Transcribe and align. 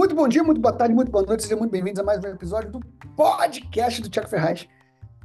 Muito 0.00 0.14
bom 0.14 0.26
dia, 0.26 0.42
muito 0.42 0.58
boa 0.58 0.72
tarde, 0.72 0.94
muito 0.94 1.12
boa 1.12 1.22
noite, 1.22 1.42
sejam 1.42 1.58
muito 1.58 1.72
bem-vindos 1.72 2.00
a 2.00 2.02
mais 2.02 2.24
um 2.24 2.28
episódio 2.28 2.70
do 2.70 2.80
podcast 3.14 4.00
do 4.00 4.08
Tiago 4.08 4.30
Ferraz. 4.30 4.66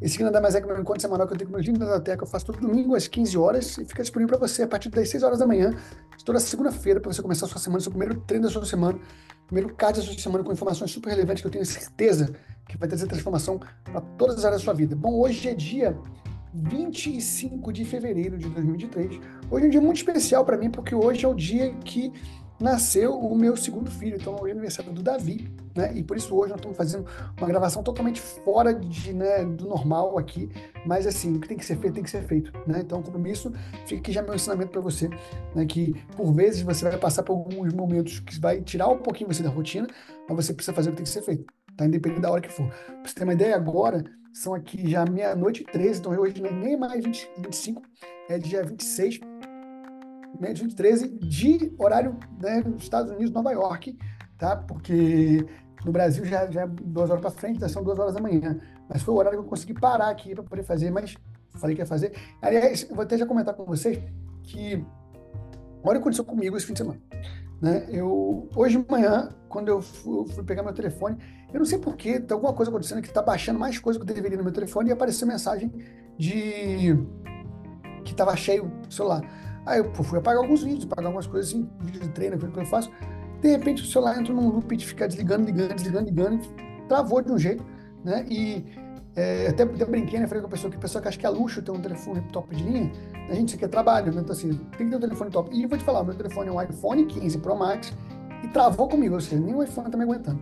Esse 0.02 0.16
aqui 0.16 0.24
nada 0.26 0.42
mais 0.42 0.54
é 0.54 0.60
que 0.60 0.68
meu 0.68 0.78
encontro 0.78 1.02
semanal 1.02 1.26
que 1.26 1.32
eu 1.32 1.38
tenho 1.38 1.50
com 1.50 1.56
meus 1.56 1.66
lindos 1.66 1.88
da 1.88 1.98
Teca. 1.98 2.24
Eu 2.24 2.28
faço 2.28 2.48
todo 2.48 2.60
domingo 2.60 2.94
às 2.94 3.08
15 3.08 3.38
horas 3.38 3.78
e 3.78 3.86
fica 3.86 4.04
disponível 4.04 4.38
para 4.38 4.46
você 4.46 4.64
a 4.64 4.68
partir 4.68 4.90
das 4.90 5.08
6 5.08 5.24
horas 5.24 5.40
da 5.40 5.48
manhã, 5.48 5.74
toda 6.26 6.42
segunda-feira, 6.42 7.00
para 7.00 7.14
você 7.14 7.22
começar 7.22 7.46
a 7.46 7.50
sua 7.50 7.58
semana, 7.58 7.80
seu 7.80 7.90
primeiro 7.90 8.20
treino 8.28 8.48
da 8.48 8.52
sua 8.52 8.66
semana, 8.66 9.00
primeiro 9.48 9.74
card 9.74 9.98
da 9.98 10.06
sua 10.06 10.18
semana 10.20 10.44
com 10.44 10.52
informações 10.52 10.92
super 10.92 11.10
relevantes 11.12 11.40
que 11.40 11.48
eu 11.48 11.52
tenho 11.52 11.66
certeza 11.66 12.36
que 12.68 12.78
vai 12.78 12.90
trazer 12.90 13.08
transformação 13.08 13.58
para 13.58 14.02
todas 14.02 14.40
as 14.40 14.44
áreas 14.44 14.60
da 14.60 14.66
sua 14.66 14.74
vida. 14.74 14.94
Bom, 14.94 15.22
hoje 15.22 15.48
é 15.48 15.54
dia 15.54 15.98
25 16.54 17.72
de 17.72 17.86
fevereiro 17.86 18.38
de 18.38 18.50
2023. 18.50 19.22
Hoje 19.50 19.64
é 19.64 19.68
um 19.70 19.72
dia 19.72 19.82
muito 19.82 19.98
especial 19.98 20.44
para 20.44 20.58
mim, 20.58 20.70
porque 20.70 20.94
hoje 20.94 21.24
é 21.24 21.30
o 21.30 21.34
dia 21.34 21.74
que 21.76 22.12
nasceu 22.60 23.18
o 23.18 23.36
meu 23.36 23.58
segundo 23.58 23.92
filho, 23.92 24.18
então 24.20 24.48
é 24.48 24.52
aniversário 24.52 24.92
do 24.92 25.04
Davi, 25.04 25.52
né? 25.76 25.92
E 25.94 26.04
por 26.04 26.16
isso 26.16 26.34
hoje 26.36 26.50
nós 26.50 26.60
estamos 26.60 26.78
fazendo 26.78 27.06
uma 27.38 27.48
gravação 27.48 27.84
totalmente 27.84 28.22
fora 28.22 28.74
de, 28.74 29.14
né, 29.14 29.44
do 29.44 29.68
normal 29.68 30.18
aqui, 30.18 30.50
mas 30.86 31.06
assim, 31.06 31.36
o 31.36 31.40
que 31.40 31.48
tem 31.48 31.58
que 31.58 31.66
ser 31.66 31.78
feito 31.78 31.96
tem 31.96 32.04
que 32.04 32.10
ser 32.10 32.24
feito, 32.24 32.52
né? 32.66 32.80
Então, 32.80 33.02
compromisso, 33.02 33.52
fica 33.86 34.00
aqui 34.00 34.12
já 34.12 34.22
meu 34.22 34.36
ensinamento 34.36 34.72
para 34.72 34.82
você, 34.82 35.10
né? 35.54 35.66
Que 35.66 35.94
por 36.16 36.32
vezes 36.34 36.62
você 36.62 36.88
vai 36.88 36.98
passar 36.98 37.24
por 37.24 37.34
alguns 37.34 37.74
momentos 37.74 38.20
que 38.20 38.40
vai 38.40 38.62
tirar 38.62 38.88
um 38.88 38.98
pouquinho 38.98 39.32
você 39.32 39.44
da 39.44 39.50
rotina, 39.50 39.88
mas 40.28 40.46
você 40.46 40.54
precisa 40.54 40.74
fazer 40.74 40.90
o 40.90 40.92
que 40.94 40.98
tem 40.98 41.06
que 41.06 41.12
ser 41.12 41.22
feito, 41.22 41.46
tá? 41.76 41.86
Independente 41.86 42.22
da 42.22 42.32
hora 42.32 42.42
que 42.42 42.52
for. 42.52 42.68
Pra 42.68 43.04
você 43.06 43.16
ter 43.16 43.24
uma 43.24 43.34
ideia, 43.34 43.56
agora 43.56 44.04
são 44.34 44.54
aqui 44.54 44.90
já 44.90 45.06
meia-noite 45.06 45.62
e 45.62 45.66
13, 45.66 46.00
então 46.00 46.12
hoje 46.14 46.42
não 46.42 46.50
é 46.50 46.54
nem 46.54 46.78
mais 46.78 47.04
20, 47.04 47.30
25, 47.38 47.82
é 48.30 48.38
dia 48.38 48.64
26 48.64 49.20
né, 50.40 50.54
de 50.54 50.68
13 50.74 51.10
de 51.20 51.74
horário 51.78 52.18
né, 52.42 52.62
nos 52.62 52.84
Estados 52.84 53.12
Unidos, 53.12 53.32
Nova 53.32 53.52
York, 53.52 53.98
tá? 54.38 54.56
Porque 54.56 55.46
no 55.86 55.92
Brasil 55.92 56.26
já, 56.26 56.50
já 56.50 56.62
é 56.62 56.68
duas 56.68 57.10
horas 57.10 57.22
para 57.22 57.32
frente, 57.32 57.60
já 57.60 57.70
são 57.70 57.84
duas 57.84 58.00
horas 58.00 58.14
da 58.14 58.22
manhã. 58.22 58.60
Mas 58.90 59.02
foi 59.02 59.14
o 59.14 59.18
horário 59.18 59.40
que 59.40 59.46
eu 59.46 59.50
consegui 59.50 59.74
parar 59.74 60.10
aqui 60.10 60.34
para 60.34 60.44
poder 60.44 60.64
fazer, 60.64 60.92
mas 60.92 61.16
falei 61.56 61.76
que 61.76 61.82
ia 61.82 61.86
fazer. 61.86 62.14
Aliás, 62.42 62.88
vou 62.90 63.02
até 63.02 63.18
já 63.18 63.26
comentar 63.26 63.54
com 63.54 63.66
vocês 63.66 64.00
que 64.44 64.86
olha 65.84 65.92
o 65.92 65.92
que 65.94 65.98
aconteceu 65.98 66.26
comigo 66.26 66.58
esse 66.58 66.66
fim 66.66 66.74
de 66.74 66.80
semana. 66.80 67.00
Né? 67.62 67.88
Eu, 67.90 68.50
hoje 68.56 68.78
de 68.78 68.92
manhã, 68.92 69.30
quando 69.48 69.70
eu 69.70 69.82
fui, 69.82 70.28
fui 70.28 70.44
pegar 70.44 70.64
meu 70.64 70.74
telefone, 70.74 71.18
eu 71.54 71.60
não 71.60 71.66
sei 71.66 71.80
porquê, 71.80 72.20
tem 72.20 72.36
alguma 72.36 72.54
coisa 72.54 72.70
acontecendo 72.70 73.02
que 73.02 73.08
está 73.08 73.22
baixando 73.22 73.58
mais 73.58 73.80
coisa 73.80 74.00
que 74.00 74.04
eu 74.04 74.14
deveria 74.14 74.38
no 74.38 74.44
meu 74.44 74.52
telefone 74.54 74.90
e 74.90 74.94
apareceu 74.94 75.28
mensagem 75.28 75.72
de 76.18 76.96
que 78.04 78.12
estava 78.12 78.36
cheio 78.36 78.72
o 78.88 78.92
celular. 78.92 79.22
Aí 79.66 79.80
eu 79.80 79.94
fui 79.94 80.20
apagar 80.20 80.42
alguns 80.42 80.64
vídeos, 80.64 80.86
apagar 80.86 81.08
algumas 81.08 81.28
coisas 81.28 81.50
assim, 81.52 81.70
vídeo 81.80 82.02
de 82.02 82.10
treino, 82.10 82.36
aquilo 82.36 82.52
que 82.52 82.60
eu 82.60 82.66
faço. 82.66 82.92
De 83.42 83.50
repente 83.50 83.84
o 83.84 83.86
celular 83.86 84.20
entra 84.20 84.34
num 84.34 84.50
loop 84.50 84.76
de 84.76 84.86
ficar 84.86 85.08
desligando, 85.08 85.46
ligando, 85.46 85.74
desligando, 85.74 86.06
ligando, 86.06 86.48
travou 86.88 87.22
de 87.22 87.32
um 87.32 87.38
jeito, 87.38 87.66
né? 88.04 88.26
E 88.30 88.66
é, 89.16 89.48
até, 89.48 89.64
até 89.64 89.86
brinquei, 89.86 90.20
né? 90.20 90.28
Falei 90.28 90.42
com 90.42 90.48
a 90.48 90.52
pessoa 90.52 90.70
que 90.70 90.78
a 90.78 90.80
pessoa 90.80 91.02
que 91.02 91.08
acha 91.08 91.18
que 91.18 91.26
é 91.26 91.30
luxo 91.30 91.62
ter 91.62 91.72
um 91.72 91.82
telefone 91.82 92.22
top 92.32 92.56
de 92.56 92.64
linha, 92.64 92.92
a 93.30 93.34
gente 93.34 93.50
isso 93.50 93.56
aqui 93.56 93.66
é 93.66 93.68
trabalho, 93.68 94.14
né? 94.14 94.22
Então 94.22 94.34
assim, 94.34 94.54
tem 94.78 94.86
que 94.86 94.90
ter 94.90 94.96
um 94.98 95.00
telefone 95.00 95.32
top. 95.32 95.50
E 95.56 95.66
vou 95.66 95.78
te 95.78 95.84
falar, 95.84 96.04
meu 96.04 96.14
telefone 96.14 96.50
é 96.50 96.52
um 96.52 96.62
iPhone 96.62 97.06
15 97.06 97.38
Pro 97.40 97.56
Max 97.56 97.94
e 98.44 98.48
travou 98.50 98.88
comigo, 98.88 99.16
ou 99.16 99.22
seja, 99.22 99.42
nem 99.42 99.56
o 99.56 99.64
iPhone 99.64 99.90
tá 99.90 99.98
me 99.98 100.04
aguentando. 100.04 100.40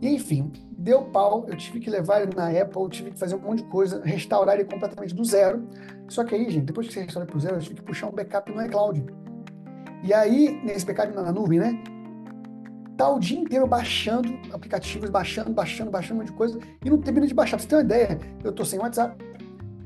E 0.00 0.08
enfim, 0.08 0.50
deu 0.70 1.02
pau, 1.02 1.44
eu 1.46 1.56
tive 1.56 1.78
que 1.78 1.90
levar 1.90 2.22
ele 2.22 2.34
na 2.34 2.48
Apple, 2.48 2.88
tive 2.88 3.10
que 3.10 3.18
fazer 3.18 3.34
um 3.34 3.40
monte 3.40 3.62
de 3.62 3.68
coisa, 3.68 4.00
restaurar 4.02 4.54
ele 4.54 4.64
completamente 4.64 5.14
do 5.14 5.24
zero. 5.24 5.68
Só 6.08 6.24
que 6.24 6.34
aí, 6.34 6.48
gente, 6.50 6.64
depois 6.64 6.86
que 6.86 6.94
você 6.94 7.02
restaura 7.02 7.26
pro 7.26 7.38
zero, 7.38 7.56
eu 7.56 7.60
tive 7.60 7.74
que 7.76 7.82
puxar 7.82 8.06
um 8.06 8.12
backup 8.12 8.50
no 8.50 8.64
iCloud. 8.64 9.04
E 10.02 10.14
aí, 10.14 10.58
nesse 10.64 10.86
backup 10.86 11.14
na 11.14 11.30
nuvem, 11.30 11.58
né? 11.58 11.82
Tá 12.96 13.08
o 13.10 13.18
dia 13.18 13.38
inteiro 13.38 13.66
baixando 13.66 14.38
aplicativos, 14.52 15.10
baixando, 15.10 15.50
baixando, 15.50 15.90
baixando 15.90 16.14
um 16.14 16.18
monte 16.18 16.30
de 16.30 16.36
coisa, 16.36 16.58
e 16.84 16.90
não 16.90 16.98
termina 16.98 17.26
de 17.26 17.34
baixar. 17.34 17.56
Pra 17.56 17.62
você 17.62 17.68
ter 17.68 17.76
uma 17.76 17.82
ideia, 17.82 18.18
eu 18.42 18.52
tô 18.52 18.64
sem 18.64 18.78
WhatsApp, 18.78 19.22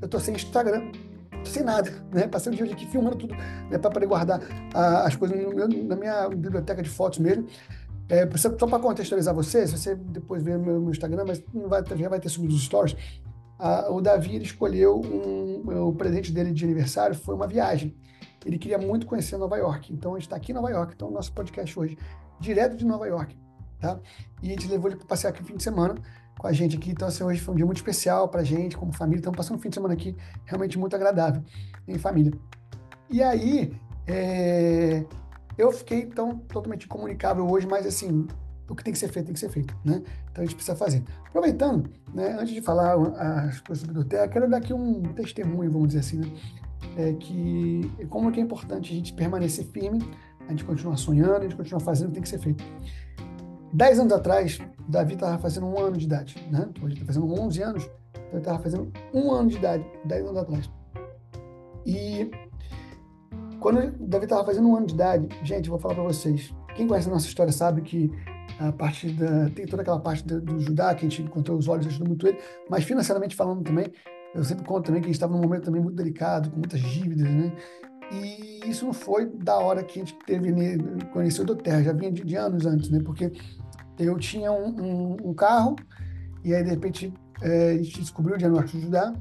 eu 0.00 0.08
tô 0.08 0.19
sem 0.20 0.34
Instagram, 0.34 0.91
tô 1.31 1.50
sem 1.50 1.62
nada, 1.62 1.91
né? 2.12 2.26
Passei 2.26 2.52
o 2.52 2.56
dia 2.56 2.64
aqui 2.64 2.86
filmando 2.86 3.16
tudo, 3.16 3.34
né? 3.70 3.78
Pra 3.78 3.91
poder 3.91 4.06
guardar 4.06 4.41
ah, 4.72 5.06
as 5.06 5.14
coisas 5.16 5.36
meu, 5.36 5.69
na 5.69 5.96
minha 5.96 6.28
biblioteca 6.28 6.82
de 6.82 6.88
fotos 6.88 7.19
mesmo. 7.19 7.46
É, 8.09 8.28
só 8.37 8.50
para 8.50 8.78
contextualizar 8.78 9.34
você, 9.34 9.66
se 9.66 9.76
você 9.76 9.94
depois 9.94 10.42
ver 10.42 10.59
meu, 10.59 10.81
meu 10.81 10.91
Instagram, 10.91 11.25
mas 11.26 11.42
não 11.53 11.69
vai, 11.69 11.82
já 11.97 12.09
vai 12.09 12.20
ter 12.20 12.28
subido 12.28 12.54
os 12.54 12.62
stories, 12.62 12.97
o 13.88 14.00
Davi 14.00 14.37
escolheu 14.42 15.00
um, 15.00 15.88
o 15.88 15.94
presente 15.94 16.31
dele 16.32 16.53
de 16.53 16.64
aniversário 16.64 17.14
foi 17.14 17.34
uma 17.34 17.47
viagem. 17.47 17.97
Ele 18.44 18.59
queria 18.59 18.76
muito 18.76 19.06
conhecer 19.06 19.38
Nova 19.38 19.56
York, 19.56 19.93
então 19.93 20.12
a 20.12 20.14
gente 20.16 20.26
está 20.26 20.37
aqui 20.37 20.53
em 20.53 20.54
Nova 20.54 20.70
York, 20.70 20.93
então 20.94 21.09
o 21.09 21.10
nosso 21.10 21.32
podcast 21.32 21.78
hoje, 21.78 21.97
direto 22.38 22.76
de 22.76 22.84
Nova 22.84 23.06
York, 23.06 23.34
tá? 23.81 23.98
E 24.43 24.48
a 24.48 24.50
gente 24.50 24.69
levou 24.69 24.91
ele 24.91 24.97
para 24.97 25.06
passear 25.06 25.31
aqui 25.31 25.41
no 25.41 25.47
fim 25.47 25.56
de 25.56 25.62
semana 25.62 25.94
com 26.38 26.47
a 26.47 26.53
gente 26.53 26.76
aqui, 26.76 26.91
então 26.91 27.09
assim, 27.09 27.25
hoje 27.25 27.41
foi 27.41 27.54
um 27.54 27.56
dia 27.56 27.64
muito 27.64 27.78
especial 27.78 28.28
para 28.28 28.43
a 28.43 28.44
gente, 28.44 28.76
como 28.76 28.93
família, 28.93 29.20
estamos 29.20 29.37
passando 29.37 29.56
um 29.56 29.60
fim 29.60 29.70
de 29.70 29.76
semana 29.76 29.94
aqui 29.94 30.14
realmente 30.44 30.78
muito 30.78 30.94
agradável 30.94 31.43
em 31.88 31.97
família. 31.97 32.32
E 33.09 33.22
aí, 33.22 33.75
é, 34.06 35.06
eu 35.56 35.72
fiquei 35.72 36.00
então 36.00 36.38
totalmente 36.38 36.87
incomunicável 36.87 37.48
hoje, 37.50 37.66
mas 37.66 37.87
assim, 37.87 38.26
o 38.69 38.75
que 38.75 38.82
tem 38.82 38.92
que 38.92 38.98
ser 38.98 39.09
feito 39.09 39.26
tem 39.26 39.34
que 39.34 39.41
ser 39.41 39.50
feito, 39.50 39.76
né? 39.84 40.03
Então 40.31 40.42
a 40.42 40.47
gente 40.47 40.54
precisa 40.54 40.76
fazer. 40.76 41.03
Aproveitando, 41.28 41.91
né, 42.12 42.37
antes 42.38 42.54
de 42.54 42.62
falar 42.62 42.94
as 43.47 43.60
coisas 43.60 43.87
do 43.87 44.04
Terra, 44.04 44.28
quero 44.28 44.48
dar 44.48 44.59
aqui 44.59 44.72
um 44.72 45.03
testemunho, 45.14 45.70
vamos 45.70 45.88
dizer 45.88 46.00
assim, 46.00 46.19
né? 46.19 46.32
É 46.97 47.12
que 47.14 47.91
como 48.09 48.31
que 48.31 48.41
é 48.41 48.43
importante 48.43 48.93
a 48.93 48.97
gente 48.97 49.12
permanecer 49.12 49.64
firme, 49.66 49.98
a 50.47 50.50
gente 50.50 50.64
continuar 50.64 50.97
sonhando, 50.97 51.37
a 51.37 51.43
gente 51.43 51.56
continuar 51.56 51.81
fazendo 51.81 52.09
o 52.09 52.10
que 52.10 52.14
tem 52.14 52.22
que 52.22 52.28
ser 52.28 52.38
feito. 52.38 52.64
Dez 53.72 53.98
anos 53.98 54.12
atrás, 54.12 54.59
Davi 54.88 55.14
estava 55.14 55.38
fazendo 55.38 55.66
um 55.66 55.78
ano 55.78 55.97
de 55.97 56.04
idade, 56.04 56.37
né? 56.50 56.69
Hoje 56.82 56.94
está 56.94 57.06
fazendo 57.06 57.32
11 57.32 57.62
anos, 57.62 57.82
então 58.12 58.28
ele 58.32 58.38
estava 58.38 58.59
fazendo 58.59 58.93
um 59.12 59.31
ano 59.32 59.48
de 59.48 59.56
idade, 59.56 59.84
dez 60.04 60.25
anos 60.25 60.37
atrás. 60.37 60.70
E 61.84 62.31
quando 63.64 63.92
Davi 63.98 64.25
estava 64.25 64.44
fazendo 64.44 64.69
um 64.69 64.76
ano 64.76 64.86
de 64.86 64.92
idade, 64.92 65.26
gente, 65.42 65.70
vou 65.70 65.78
falar 65.78 65.94
para 65.94 66.04
vocês. 66.04 66.54
Quem 66.76 66.86
conhece 66.86 67.08
a 67.08 67.10
nossa 67.10 67.26
história 67.26 67.50
sabe 67.50 67.80
que 67.80 68.10
a 68.60 68.70
parte 68.70 69.08
da, 69.08 69.48
tem 69.48 69.64
toda 69.64 69.80
aquela 69.80 69.98
parte 69.98 70.22
do, 70.22 70.38
do 70.38 70.60
Judá 70.60 70.94
que 70.94 71.06
a 71.06 71.08
gente 71.08 71.22
encontrou 71.22 71.56
os 71.56 71.66
olhos 71.66 71.86
ajudou 71.86 72.08
muito 72.08 72.28
ele, 72.28 72.36
mas 72.69 72.84
financeiramente 72.84 73.34
falando 73.34 73.62
também, 73.62 73.86
eu 74.34 74.44
sempre 74.44 74.66
conto 74.66 74.84
também 74.84 75.00
que 75.00 75.06
a 75.06 75.08
gente 75.08 75.16
estava 75.16 75.32
num 75.32 75.41
momento 75.41 75.64
também 75.64 75.80
muito 75.80 75.97
delicado, 75.97 76.50
com 76.50 76.58
muitas 76.58 76.78
dívidas, 76.78 77.26
né? 77.26 77.56
E 78.12 78.69
isso 78.69 78.84
não 78.84 78.92
foi 78.92 79.25
da 79.30 79.56
hora 79.56 79.82
que 79.82 79.98
a 79.98 80.04
gente 80.04 80.14
teve 80.26 80.52
conheceu 81.10 81.46
do 81.46 81.56
Terra, 81.56 81.82
já 81.84 81.94
vinha 81.94 82.12
de, 82.12 82.22
de, 82.22 82.36
anos 82.36 82.66
antes, 82.66 82.91
né? 82.91 83.00
Porque 83.02 83.32
eu 83.98 84.19
tinha 84.19 84.52
um, 84.52 84.76
um, 84.78 85.16
um 85.31 85.32
carro 85.32 85.75
e 86.44 86.54
aí 86.54 86.62
de 86.62 86.69
repente 86.69 87.14
é, 87.41 87.70
a 87.70 87.76
gente 87.78 87.98
descobriu 87.98 88.34
o 88.34 88.38
diagnóstico 88.38 88.76
de 88.76 88.84
Judá 88.84 89.14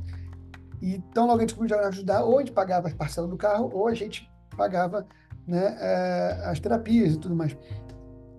e 0.82 0.96
então 0.96 1.28
logo 1.28 1.38
a 1.38 1.40
gente 1.40 1.52
descobriu 1.52 1.64
o 1.64 1.68
diagnóstico 1.70 2.06
de 2.06 2.12
Judá, 2.12 2.26
ou 2.26 2.40
a 2.40 2.42
gente 2.42 2.52
pagava 2.52 2.90
as 2.90 2.94
parcelas 2.94 3.30
do 3.30 3.38
carro 3.38 3.72
ou 3.74 3.88
a 3.88 3.94
gente 3.94 4.33
pagava 4.56 5.06
né, 5.48 5.78
é, 5.80 6.44
as 6.46 6.60
terapias 6.60 7.14
e 7.14 7.20
tudo 7.20 7.36
mais. 7.36 7.56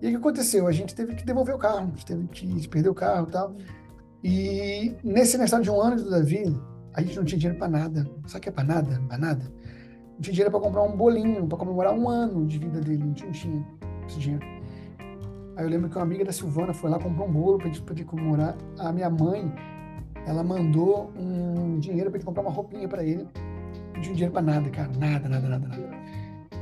E 0.01 0.07
o 0.07 0.09
que 0.11 0.15
aconteceu? 0.17 0.67
A 0.67 0.71
gente 0.71 0.93
teve 0.93 1.15
que 1.15 1.25
devolver 1.25 1.55
o 1.55 1.57
carro, 1.57 1.79
a 1.79 1.85
gente 1.85 2.05
teve 2.05 2.27
que 2.27 2.67
perder 2.67 2.89
o 2.89 2.93
carro 2.93 3.27
e 3.27 3.31
tal. 3.31 3.55
E 4.23 4.95
nesse 5.03 5.35
aniversário 5.35 5.63
de 5.63 5.71
um 5.71 5.79
ano 5.79 5.97
do 5.97 6.09
Davi, 6.09 6.55
a 6.93 7.01
gente 7.01 7.15
não 7.15 7.23
tinha 7.23 7.39
dinheiro 7.39 7.59
para 7.59 7.67
nada. 7.67 8.09
Sabe 8.27 8.39
o 8.39 8.41
que 8.41 8.49
é 8.49 8.51
para 8.51 8.63
nada? 8.63 9.01
Para 9.07 9.17
nada. 9.17 9.53
Não 10.13 10.21
tinha 10.21 10.33
dinheiro 10.33 10.51
para 10.51 10.59
comprar 10.59 10.83
um 10.83 10.95
bolinho, 10.95 11.45
para 11.47 11.57
comemorar 11.57 11.93
um 11.93 12.09
ano 12.09 12.45
de 12.45 12.57
vida 12.57 12.79
dele. 12.81 13.03
Não 13.03 13.13
tinha, 13.13 13.27
não 13.27 13.33
tinha 13.33 13.65
esse 14.07 14.19
dinheiro. 14.19 14.45
Aí 15.55 15.63
eu 15.63 15.69
lembro 15.69 15.89
que 15.89 15.95
uma 15.95 16.03
amiga 16.03 16.25
da 16.25 16.31
Silvana 16.31 16.73
foi 16.73 16.89
lá 16.89 16.99
comprou 16.99 17.27
um 17.27 17.31
bolo 17.31 17.57
para 17.57 17.67
gente 17.67 17.81
poder 17.81 18.03
comemorar. 18.03 18.57
A 18.79 18.91
minha 18.91 19.09
mãe, 19.09 19.53
ela 20.25 20.43
mandou 20.43 21.13
um 21.17 21.79
dinheiro 21.79 22.09
para 22.09 22.19
gente 22.19 22.25
comprar 22.25 22.41
uma 22.41 22.51
roupinha 22.51 22.87
para 22.87 23.03
ele. 23.03 23.27
Não 23.93 24.01
tinha 24.01 24.13
dinheiro 24.15 24.33
para 24.33 24.41
nada, 24.41 24.69
cara. 24.69 24.91
Nada, 24.97 25.29
nada, 25.29 25.47
nada, 25.47 25.67
nada. 25.67 26.04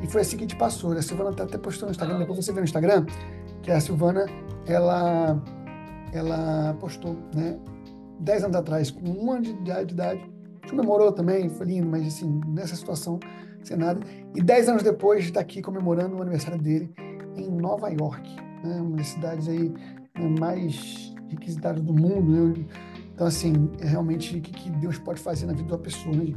E 0.03 0.07
foi 0.07 0.21
assim 0.21 0.37
que 0.37 0.43
a 0.43 0.47
gente 0.47 0.57
passou. 0.57 0.91
A 0.91 1.01
Silvana 1.01 1.33
tá 1.33 1.43
até 1.43 1.57
postou 1.57 1.87
no 1.87 1.91
Instagram, 1.91 2.19
depois 2.19 2.43
você 2.43 2.51
vê 2.51 2.59
no 2.59 2.65
Instagram, 2.65 3.05
que 3.61 3.71
a 3.71 3.79
Silvana, 3.79 4.25
ela, 4.67 5.41
ela 6.11 6.75
postou, 6.79 7.17
né? 7.33 7.57
Dez 8.19 8.43
anos 8.43 8.55
atrás, 8.55 8.91
com 8.91 9.09
um 9.09 9.31
ano 9.31 9.41
de 9.41 9.51
idade, 9.51 9.93
idade 9.93 10.33
comemorou 10.69 11.11
também, 11.11 11.49
foi 11.49 11.67
lindo, 11.67 11.87
mas 11.87 12.07
assim, 12.07 12.41
nessa 12.47 12.75
situação, 12.75 13.19
sem 13.63 13.77
nada. 13.77 13.99
E 14.35 14.41
dez 14.41 14.67
anos 14.67 14.83
depois, 14.83 15.25
está 15.25 15.39
aqui 15.39 15.61
comemorando 15.61 16.15
o 16.17 16.21
aniversário 16.21 16.59
dele 16.59 16.93
em 17.35 17.49
Nova 17.49 17.89
York, 17.89 18.35
né? 18.63 18.81
uma 18.81 18.97
das 18.97 19.07
cidades 19.07 19.47
aí 19.47 19.69
né, 20.17 20.35
mais 20.39 21.13
requisitadas 21.29 21.81
do 21.81 21.93
mundo, 21.93 22.31
né? 22.31 22.65
Então, 23.13 23.27
assim, 23.27 23.69
é 23.79 23.87
realmente 23.87 24.37
o 24.37 24.41
que, 24.41 24.69
Deus 24.71 24.97
pode 24.97 25.19
fazer 25.19 25.45
na 25.45 25.53
vida 25.53 25.67
de 25.67 25.71
uma 25.71 25.79
pessoa, 25.79 26.15
né? 26.15 26.33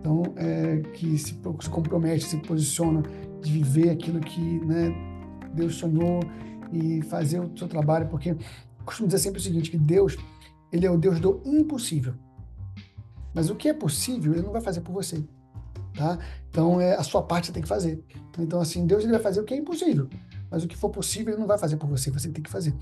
Então, 0.00 0.22
é, 0.36 0.78
que 0.92 1.18
se, 1.18 1.38
se, 1.60 1.70
compromete, 1.70 2.24
se 2.24 2.36
posiciona 2.38 3.02
de 3.40 3.52
viver 3.52 3.90
aquilo 3.90 4.20
que 4.20 4.40
né, 4.40 4.94
Deus 5.54 5.76
sonhou 5.76 6.20
e 6.72 7.02
fazer 7.02 7.40
o 7.40 7.56
seu 7.56 7.68
trabalho, 7.68 8.06
porque 8.08 8.36
costumo 8.84 9.08
dizer 9.08 9.18
sempre 9.18 9.40
o 9.40 9.42
seguinte, 9.42 9.70
que 9.70 9.78
Deus, 9.78 10.16
ele 10.72 10.86
é 10.86 10.90
o 10.90 10.96
Deus 10.96 11.18
do 11.18 11.40
impossível. 11.44 12.14
Mas 13.34 13.50
o 13.50 13.54
que 13.54 13.68
é 13.68 13.74
possível, 13.74 14.32
ele 14.32 14.42
não 14.42 14.52
vai 14.52 14.62
fazer 14.62 14.80
por 14.80 14.92
você, 14.92 15.22
tá? 15.94 16.18
Então, 16.48 16.80
é, 16.80 16.94
a 16.94 17.02
sua 17.02 17.22
parte 17.22 17.48
você 17.48 17.52
tem 17.52 17.62
que 17.62 17.68
fazer. 17.68 18.02
Então, 18.38 18.60
assim, 18.60 18.86
Deus 18.86 19.02
ele 19.02 19.12
vai 19.12 19.20
fazer 19.20 19.40
o 19.40 19.44
que 19.44 19.54
é 19.54 19.56
impossível. 19.56 20.08
mas 20.50 20.64
o 20.64 20.68
que 20.68 20.76
for 20.76 20.90
possível 20.90 21.32
ele 21.32 21.40
não 21.40 21.46
vai 21.46 21.58
fazer 21.58 21.76
por 21.76 21.88
você, 21.88 22.10
você 22.10 22.30
tem 22.30 22.42
que 22.42 22.50
fazer. 22.50 22.74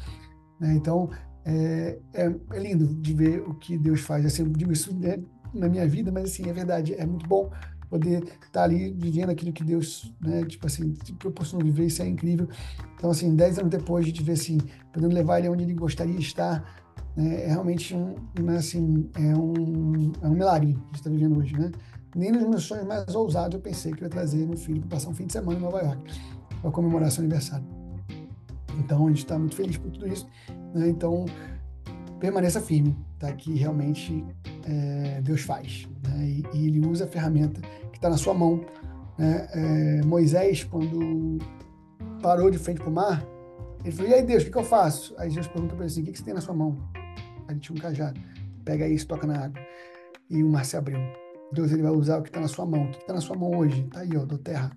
Né? 0.60 0.74
Então, 0.74 1.10
é, 1.44 1.98
é, 2.12 2.34
é, 2.52 2.58
lindo 2.58 2.86
de 2.86 3.12
ver 3.12 3.40
o 3.42 3.54
que 3.54 3.76
Deus 3.76 4.00
faz. 4.00 4.24
Assim, 4.24 4.42
eu 4.42 4.48
digo 4.48 4.72
isso 4.72 4.94
né, 4.94 5.18
na 5.54 5.68
minha 5.68 5.86
vida, 5.86 6.10
mas 6.10 6.24
assim, 6.24 6.48
é 6.48 6.52
verdade, 6.52 6.94
é 6.94 7.06
muito 7.06 7.26
bom 7.26 7.50
poder 7.88 8.22
estar 8.24 8.50
tá 8.50 8.62
ali 8.64 8.92
vivendo 8.92 9.30
aquilo 9.30 9.52
que 9.52 9.62
Deus, 9.62 10.12
né, 10.20 10.44
tipo 10.44 10.66
assim, 10.66 10.92
te 10.92 11.12
proporcionou 11.12 11.64
viver, 11.64 11.86
isso 11.86 12.02
é 12.02 12.08
incrível. 12.08 12.48
Então, 12.96 13.10
assim, 13.10 13.34
dez 13.36 13.58
anos 13.58 13.70
depois, 13.70 14.04
a 14.04 14.08
gente 14.08 14.22
vê 14.22 14.32
assim, 14.32 14.58
podendo 14.92 15.14
levar 15.14 15.38
ele 15.38 15.48
onde 15.48 15.62
ele 15.62 15.74
gostaria 15.74 16.14
de 16.14 16.22
estar, 16.22 16.82
né, 17.16 17.44
é 17.44 17.46
realmente 17.48 17.94
um, 17.94 18.16
né, 18.40 18.56
assim, 18.56 19.08
é 19.14 19.36
um, 19.36 20.12
é 20.22 20.26
um 20.26 20.34
milagre 20.34 20.72
que 20.72 20.78
a 20.78 20.84
gente 20.86 20.96
está 20.96 21.10
vivendo 21.10 21.38
hoje, 21.38 21.56
né? 21.56 21.70
Nem 22.16 22.30
nos 22.30 22.48
meus 22.48 22.62
sonhos 22.62 22.86
mais 22.86 23.12
ousados 23.14 23.56
eu 23.56 23.60
pensei 23.60 23.92
que 23.92 24.02
eu 24.02 24.06
ia 24.06 24.10
trazer 24.10 24.46
meu 24.46 24.56
filho 24.56 24.80
para 24.80 24.90
passar 24.90 25.10
um 25.10 25.14
fim 25.14 25.26
de 25.26 25.32
semana 25.32 25.58
em 25.58 25.62
Nova 25.62 25.80
York, 25.80 26.12
para 26.62 26.70
comemorar 26.70 27.10
seu 27.10 27.22
aniversário. 27.22 27.66
Então, 28.78 29.04
a 29.06 29.08
gente 29.08 29.18
está 29.18 29.38
muito 29.38 29.54
feliz 29.54 29.76
por 29.76 29.90
tudo 29.90 30.06
isso. 30.08 30.26
Né? 30.74 30.88
Então, 30.88 31.26
permaneça 32.24 32.58
firme, 32.58 32.96
tá? 33.18 33.30
Que 33.32 33.54
realmente 33.54 34.24
é, 34.66 35.20
Deus 35.20 35.42
faz. 35.42 35.86
Né? 36.08 36.26
E, 36.26 36.44
e, 36.54 36.66
Ele 36.68 36.86
usa 36.86 37.04
a 37.04 37.06
ferramenta 37.06 37.60
que 37.92 37.98
está 37.98 38.08
na 38.08 38.16
sua 38.16 38.32
mão. 38.32 38.64
Né? 39.18 39.46
É, 39.52 40.02
Moisés, 40.06 40.64
quando 40.64 41.38
parou 42.22 42.50
de 42.50 42.56
frente 42.56 42.80
para 42.80 42.88
o 42.88 42.92
mar, 42.92 43.22
ele 43.84 43.94
falou: 43.94 44.10
E 44.10 44.14
aí, 44.14 44.22
Deus, 44.22 44.42
o 44.42 44.46
que, 44.46 44.52
que 44.52 44.56
eu 44.56 44.64
faço? 44.64 45.14
Aí 45.18 45.30
Deus 45.30 45.46
perguntou 45.46 45.76
para 45.76 45.84
ele 45.84 45.92
assim: 45.92 46.00
O 46.00 46.04
que, 46.06 46.12
que 46.12 46.18
você 46.18 46.24
tem 46.24 46.32
na 46.32 46.40
sua 46.40 46.54
mão? 46.54 46.78
Aí 47.46 47.50
ele 47.50 47.60
tinha 47.60 47.76
um 47.76 47.80
cajado. 47.80 48.18
Pega 48.64 48.88
isso, 48.88 49.06
toca 49.06 49.26
na 49.26 49.44
água. 49.44 49.60
E 50.30 50.42
o 50.42 50.48
mar 50.48 50.64
se 50.64 50.78
abriu. 50.78 50.98
Deus 51.52 51.70
ele 51.72 51.82
vai 51.82 51.92
usar 51.92 52.18
o 52.18 52.22
que 52.22 52.30
está 52.30 52.40
na 52.40 52.48
sua 52.48 52.64
mão. 52.64 52.86
O 52.86 52.90
que 52.90 52.96
está 52.96 53.12
na 53.12 53.20
sua 53.20 53.36
mão 53.36 53.54
hoje? 53.54 53.82
Está 53.82 54.00
aí, 54.00 54.16
ó, 54.16 54.24
do 54.24 54.38
terra. 54.38 54.70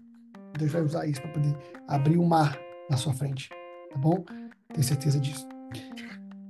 Deus 0.59 0.69
vai 0.69 0.81
usar 0.81 1.05
isso 1.05 1.21
para 1.21 1.31
poder 1.31 1.55
abrir 1.87 2.17
o 2.17 2.25
mar 2.25 2.59
na 2.89 2.97
sua 2.97 3.13
frente. 3.13 3.49
Tá 3.89 3.97
bom? 3.97 4.25
Tenho 4.73 4.83
certeza 4.83 5.17
disso. 5.17 5.47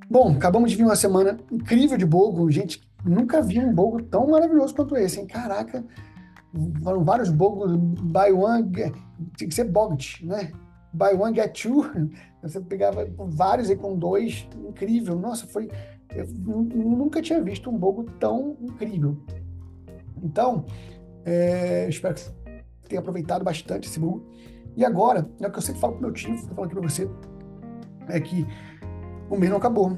Bom, 0.10 0.32
acabamos 0.32 0.72
de 0.72 0.78
vir 0.78 0.84
uma 0.84 0.96
semana 0.96 1.38
incrível 1.52 1.98
de 1.98 2.06
Bogo. 2.06 2.50
Gente, 2.50 2.82
nunca 3.04 3.42
vi 3.42 3.60
um 3.60 3.74
Bogo 3.74 4.02
tão 4.04 4.28
maravilhoso 4.28 4.74
quanto 4.74 4.96
esse, 4.96 5.20
hein? 5.20 5.28
Caraca, 5.28 5.84
foram 6.82 7.04
vários 7.04 7.30
Bogos, 7.30 7.76
buy 7.76 8.32
one, 8.32 8.72
tinha 9.36 9.50
que 9.50 9.54
ser 9.54 9.66
Bogt, 9.66 10.26
né? 10.26 10.52
Buy 10.94 11.14
one, 11.14 11.36
get 11.36 11.62
two. 11.62 11.86
Você 12.42 12.62
pegava 12.62 13.06
vários 13.18 13.70
aí 13.70 13.76
com 13.76 13.98
dois, 13.98 14.48
incrível. 14.56 15.20
Nossa, 15.20 15.46
foi. 15.46 15.70
Eu 16.16 16.26
nunca 16.28 17.22
tinha 17.22 17.42
visto 17.42 17.70
um 17.70 17.78
Bogo 17.78 18.06
tão 18.18 18.56
incrível. 18.62 19.18
Então, 20.24 20.66
é, 21.26 21.88
espero 21.90 22.16
que 22.16 22.22
você 22.22 22.32
tenha 22.88 23.02
aproveitado 23.02 23.44
bastante 23.44 23.90
esse 23.90 24.00
Bogo. 24.00 24.26
E 24.78 24.86
agora, 24.86 25.30
é 25.42 25.48
o 25.48 25.52
que 25.52 25.58
eu 25.58 25.62
sempre 25.62 25.82
falo 25.82 25.94
pro 25.94 26.04
meu 26.04 26.14
time, 26.14 26.38
estou 26.38 26.56
falando 26.56 26.72
aqui 26.72 26.80
para 26.80 26.90
você, 26.90 27.10
é 28.08 28.20
que 28.20 28.48
o 29.30 29.38
mês 29.38 29.50
não 29.50 29.58
acabou. 29.58 29.98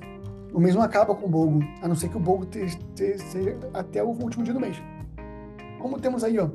O 0.54 0.60
mês 0.60 0.74
não 0.74 0.81
acaba 0.81 1.14
com 1.14 1.26
o 1.26 1.30
Bogo, 1.30 1.60
a 1.81 1.88
não 1.88 1.96
ser 1.96 2.10
que 2.10 2.18
o 2.18 2.20
Bogo 2.20 2.48
seja 2.96 3.58
até 3.74 4.04
o 4.04 4.08
último 4.08 4.44
dia 4.44 4.54
do 4.54 4.60
mês. 4.60 4.81
Como 5.80 6.00
temos 6.00 6.24
aí, 6.24 6.40
ó, 6.40 6.50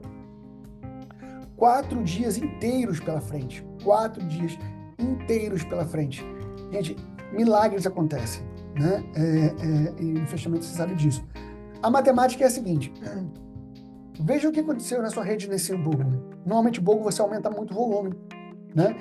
quatro 1.56 2.02
dias 2.02 2.36
inteiros 2.36 2.98
pela 3.00 3.20
frente. 3.20 3.64
Quatro 3.82 4.22
dias 4.26 4.58
inteiros 4.98 5.62
pela 5.64 5.84
frente. 5.84 6.24
Gente, 6.72 6.96
milagres 7.32 7.86
acontecem, 7.86 8.44
né? 8.74 9.04
É, 9.14 9.20
é, 9.20 10.02
e 10.02 10.26
fechamento 10.26 10.64
você 10.64 10.76
sabe 10.76 10.94
disso. 10.94 11.24
A 11.82 11.90
matemática 11.90 12.44
é 12.44 12.46
a 12.46 12.50
seguinte. 12.50 12.92
Veja 14.20 14.48
o 14.48 14.52
que 14.52 14.60
aconteceu 14.60 15.02
na 15.02 15.10
sua 15.10 15.24
rede 15.24 15.48
nesse 15.48 15.76
Bogo. 15.76 16.04
Normalmente, 16.44 16.80
Bogo 16.80 17.02
você 17.02 17.20
aumenta 17.20 17.50
muito 17.50 17.72
o 17.72 17.74
volume, 17.74 18.14
né? 18.74 18.96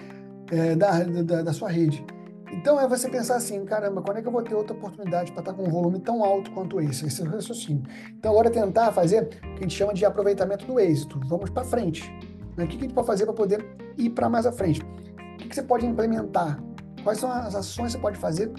É, 0.52 0.76
da, 0.76 1.04
da, 1.04 1.42
da 1.44 1.54
sua 1.54 1.70
rede. 1.70 2.04
Então 2.54 2.80
é 2.80 2.88
você 2.88 3.10
pensar 3.10 3.38
assim, 3.38 3.66
caramba, 3.66 4.04
quando 4.04 4.18
é 4.18 4.22
que 4.22 4.28
eu 4.28 4.32
vou 4.32 4.44
ter 4.44 4.54
outra 4.54 4.76
oportunidade 4.76 5.32
para 5.32 5.42
estar 5.42 5.54
com 5.54 5.64
um 5.64 5.72
volume 5.72 6.00
tão 6.00 6.24
alto 6.24 6.52
quanto 6.52 6.80
esse? 6.80 7.08
Esse 7.08 7.24
é 7.24 7.26
o 7.26 7.30
raciocínio. 7.30 7.82
Então 8.12 8.32
agora 8.32 8.48
é 8.48 8.52
tentar 8.52 8.92
fazer 8.92 9.24
o 9.24 9.28
que 9.28 9.60
a 9.60 9.62
gente 9.62 9.76
chama 9.76 9.92
de 9.92 10.06
aproveitamento 10.06 10.64
do 10.68 10.80
êxito. 10.80 11.20
Vamos 11.26 11.50
para 11.50 11.64
frente. 11.64 12.08
Né? 12.56 12.64
O 12.64 12.68
que 12.68 12.78
a 12.78 12.80
gente 12.80 12.94
pode 12.94 13.08
fazer 13.08 13.26
para 13.26 13.34
poder 13.34 13.66
ir 13.98 14.12
para 14.12 14.30
mais 14.30 14.46
à 14.46 14.52
frente? 14.52 14.82
O 14.82 15.38
que 15.38 15.54
você 15.54 15.64
pode 15.64 15.84
implementar? 15.88 16.64
Quais 17.04 17.18
são 17.18 17.32
as 17.32 17.56
ações 17.56 17.88
que 17.88 17.92
você 17.94 17.98
pode 17.98 18.18
fazer 18.20 18.52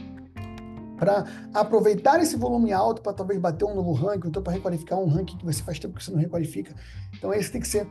para 0.98 1.24
aproveitar 1.54 2.20
esse 2.20 2.36
volume 2.36 2.72
alto 2.72 3.00
para 3.00 3.12
talvez 3.12 3.38
bater 3.38 3.64
um 3.64 3.76
novo 3.76 3.92
ranking, 3.92 4.24
ou 4.24 4.28
então 4.28 4.42
para 4.42 4.54
requalificar 4.54 4.98
um 4.98 5.06
ranking 5.06 5.36
que 5.36 5.44
você 5.44 5.62
faz 5.62 5.78
tempo 5.78 5.96
que 5.96 6.04
você 6.04 6.10
não 6.10 6.18
requalifica? 6.18 6.74
Então 7.16 7.32
esse 7.32 7.52
tem 7.52 7.60
que 7.60 7.68
ser 7.68 7.86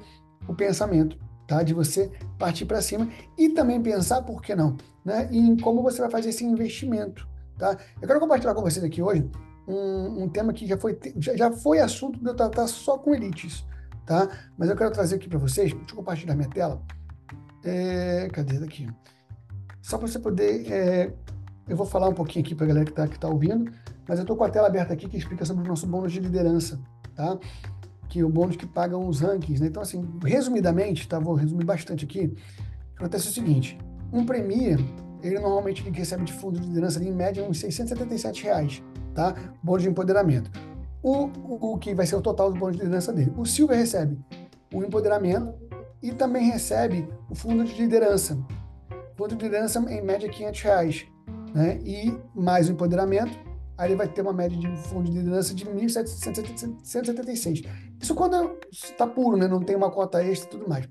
o 0.47 0.53
pensamento 0.53 1.17
tá? 1.47 1.63
De 1.63 1.73
você 1.73 2.11
partir 2.37 2.65
para 2.65 2.81
cima 2.81 3.07
e 3.37 3.49
também 3.49 3.81
pensar, 3.81 4.21
por 4.21 4.41
que 4.41 4.55
não, 4.55 4.77
né? 5.03 5.27
Em 5.31 5.55
como 5.57 5.81
você 5.81 6.01
vai 6.01 6.09
fazer 6.09 6.29
esse 6.29 6.43
investimento, 6.43 7.27
tá? 7.57 7.77
Eu 8.01 8.07
quero 8.07 8.19
compartilhar 8.19 8.53
com 8.53 8.61
vocês 8.61 8.83
aqui 8.83 9.01
hoje 9.01 9.29
um, 9.67 10.23
um 10.23 10.29
tema 10.29 10.53
que 10.53 10.67
já 10.67 10.77
foi, 10.77 10.97
já, 11.17 11.35
já 11.35 11.51
foi 11.51 11.79
assunto 11.79 12.19
de 12.19 12.27
eu 12.27 12.35
tratar 12.35 12.67
só 12.67 12.97
com 12.97 13.13
elites, 13.13 13.65
tá? 14.05 14.29
Mas 14.57 14.69
eu 14.69 14.75
quero 14.75 14.91
trazer 14.91 15.15
aqui 15.15 15.27
para 15.27 15.39
vocês, 15.39 15.71
deixa 15.71 15.91
eu 15.91 15.95
compartilhar 15.95 16.35
minha 16.35 16.49
tela. 16.49 16.81
É, 17.63 18.27
cadê 18.31 18.59
daqui? 18.59 18.89
Só 19.81 19.97
para 19.97 20.07
você 20.07 20.19
poder, 20.19 20.71
é, 20.71 21.13
eu 21.67 21.77
vou 21.77 21.85
falar 21.85 22.09
um 22.09 22.13
pouquinho 22.13 22.43
aqui 22.43 22.53
para 22.55 22.65
a 22.65 22.67
galera 22.67 22.85
que 22.85 22.91
está 22.91 23.07
que 23.07 23.19
tá 23.19 23.27
ouvindo, 23.27 23.71
mas 24.07 24.19
eu 24.19 24.23
estou 24.23 24.35
com 24.35 24.43
a 24.43 24.49
tela 24.49 24.67
aberta 24.67 24.93
aqui 24.93 25.07
que 25.07 25.17
explica 25.17 25.45
sobre 25.45 25.63
o 25.63 25.67
nosso 25.67 25.87
bônus 25.87 26.11
de 26.11 26.19
liderança, 26.19 26.79
tá? 27.15 27.37
Que 28.13 28.23
o 28.23 28.29
bônus 28.29 28.55
que 28.55 28.67
pagam 28.67 29.07
os 29.07 29.21
rankings. 29.21 29.59
Né? 29.59 29.69
Então, 29.69 29.81
assim, 29.81 30.07
resumidamente, 30.23 31.07
tá? 31.07 31.17
vou 31.17 31.33
resumir 31.33 31.65
bastante 31.65 32.05
aqui. 32.05 32.31
Acontece 32.95 33.27
o 33.27 33.31
seguinte: 33.31 33.75
um 34.11 34.23
Premier, 34.23 34.79
ele 35.23 35.39
normalmente 35.39 35.81
ele 35.81 35.97
recebe 35.97 36.23
de 36.23 36.31
fundo 36.31 36.59
de 36.59 36.67
liderança 36.67 36.99
ali, 36.99 37.09
em 37.09 37.11
média 37.11 37.43
uns 37.43 37.59
677 37.59 38.43
reais, 38.43 38.83
tá? 39.15 39.33
Bônus 39.63 39.81
de 39.81 39.89
empoderamento. 39.89 40.51
O, 41.01 41.25
o, 41.25 41.73
o 41.73 41.77
que 41.79 41.95
vai 41.95 42.05
ser 42.05 42.15
o 42.15 42.21
total 42.21 42.53
do 42.53 42.59
bônus 42.59 42.75
de 42.75 42.83
liderança 42.83 43.11
dele. 43.11 43.33
O 43.35 43.47
Silver 43.47 43.75
recebe 43.75 44.15
o 44.71 44.83
empoderamento 44.83 45.51
e 45.99 46.11
também 46.11 46.51
recebe 46.51 47.07
o 47.31 47.33
fundo 47.33 47.63
de 47.63 47.73
liderança. 47.73 48.37
O 48.91 49.17
fundo 49.17 49.35
de 49.35 49.43
liderança, 49.43 49.79
em 49.89 50.03
média, 50.03 50.29
500 50.29 50.61
reais. 50.61 51.05
Né? 51.51 51.79
E 51.83 52.15
mais 52.35 52.69
o 52.69 52.73
empoderamento, 52.73 53.35
aí 53.83 53.89
ele 53.89 53.97
vai 53.97 54.07
ter 54.07 54.21
uma 54.21 54.33
média 54.33 54.57
de 54.57 54.67
fundo 54.77 55.11
de 55.11 55.17
liderança 55.17 55.53
de 55.53 55.65
1.776. 55.65 57.67
Isso 58.01 58.15
quando 58.15 58.57
está 58.71 59.05
puro, 59.05 59.37
né? 59.37 59.47
não 59.47 59.61
tem 59.61 59.75
uma 59.75 59.91
cota 59.91 60.23
extra 60.23 60.47
e 60.47 60.51
tudo 60.51 60.69
mais. 60.69 60.87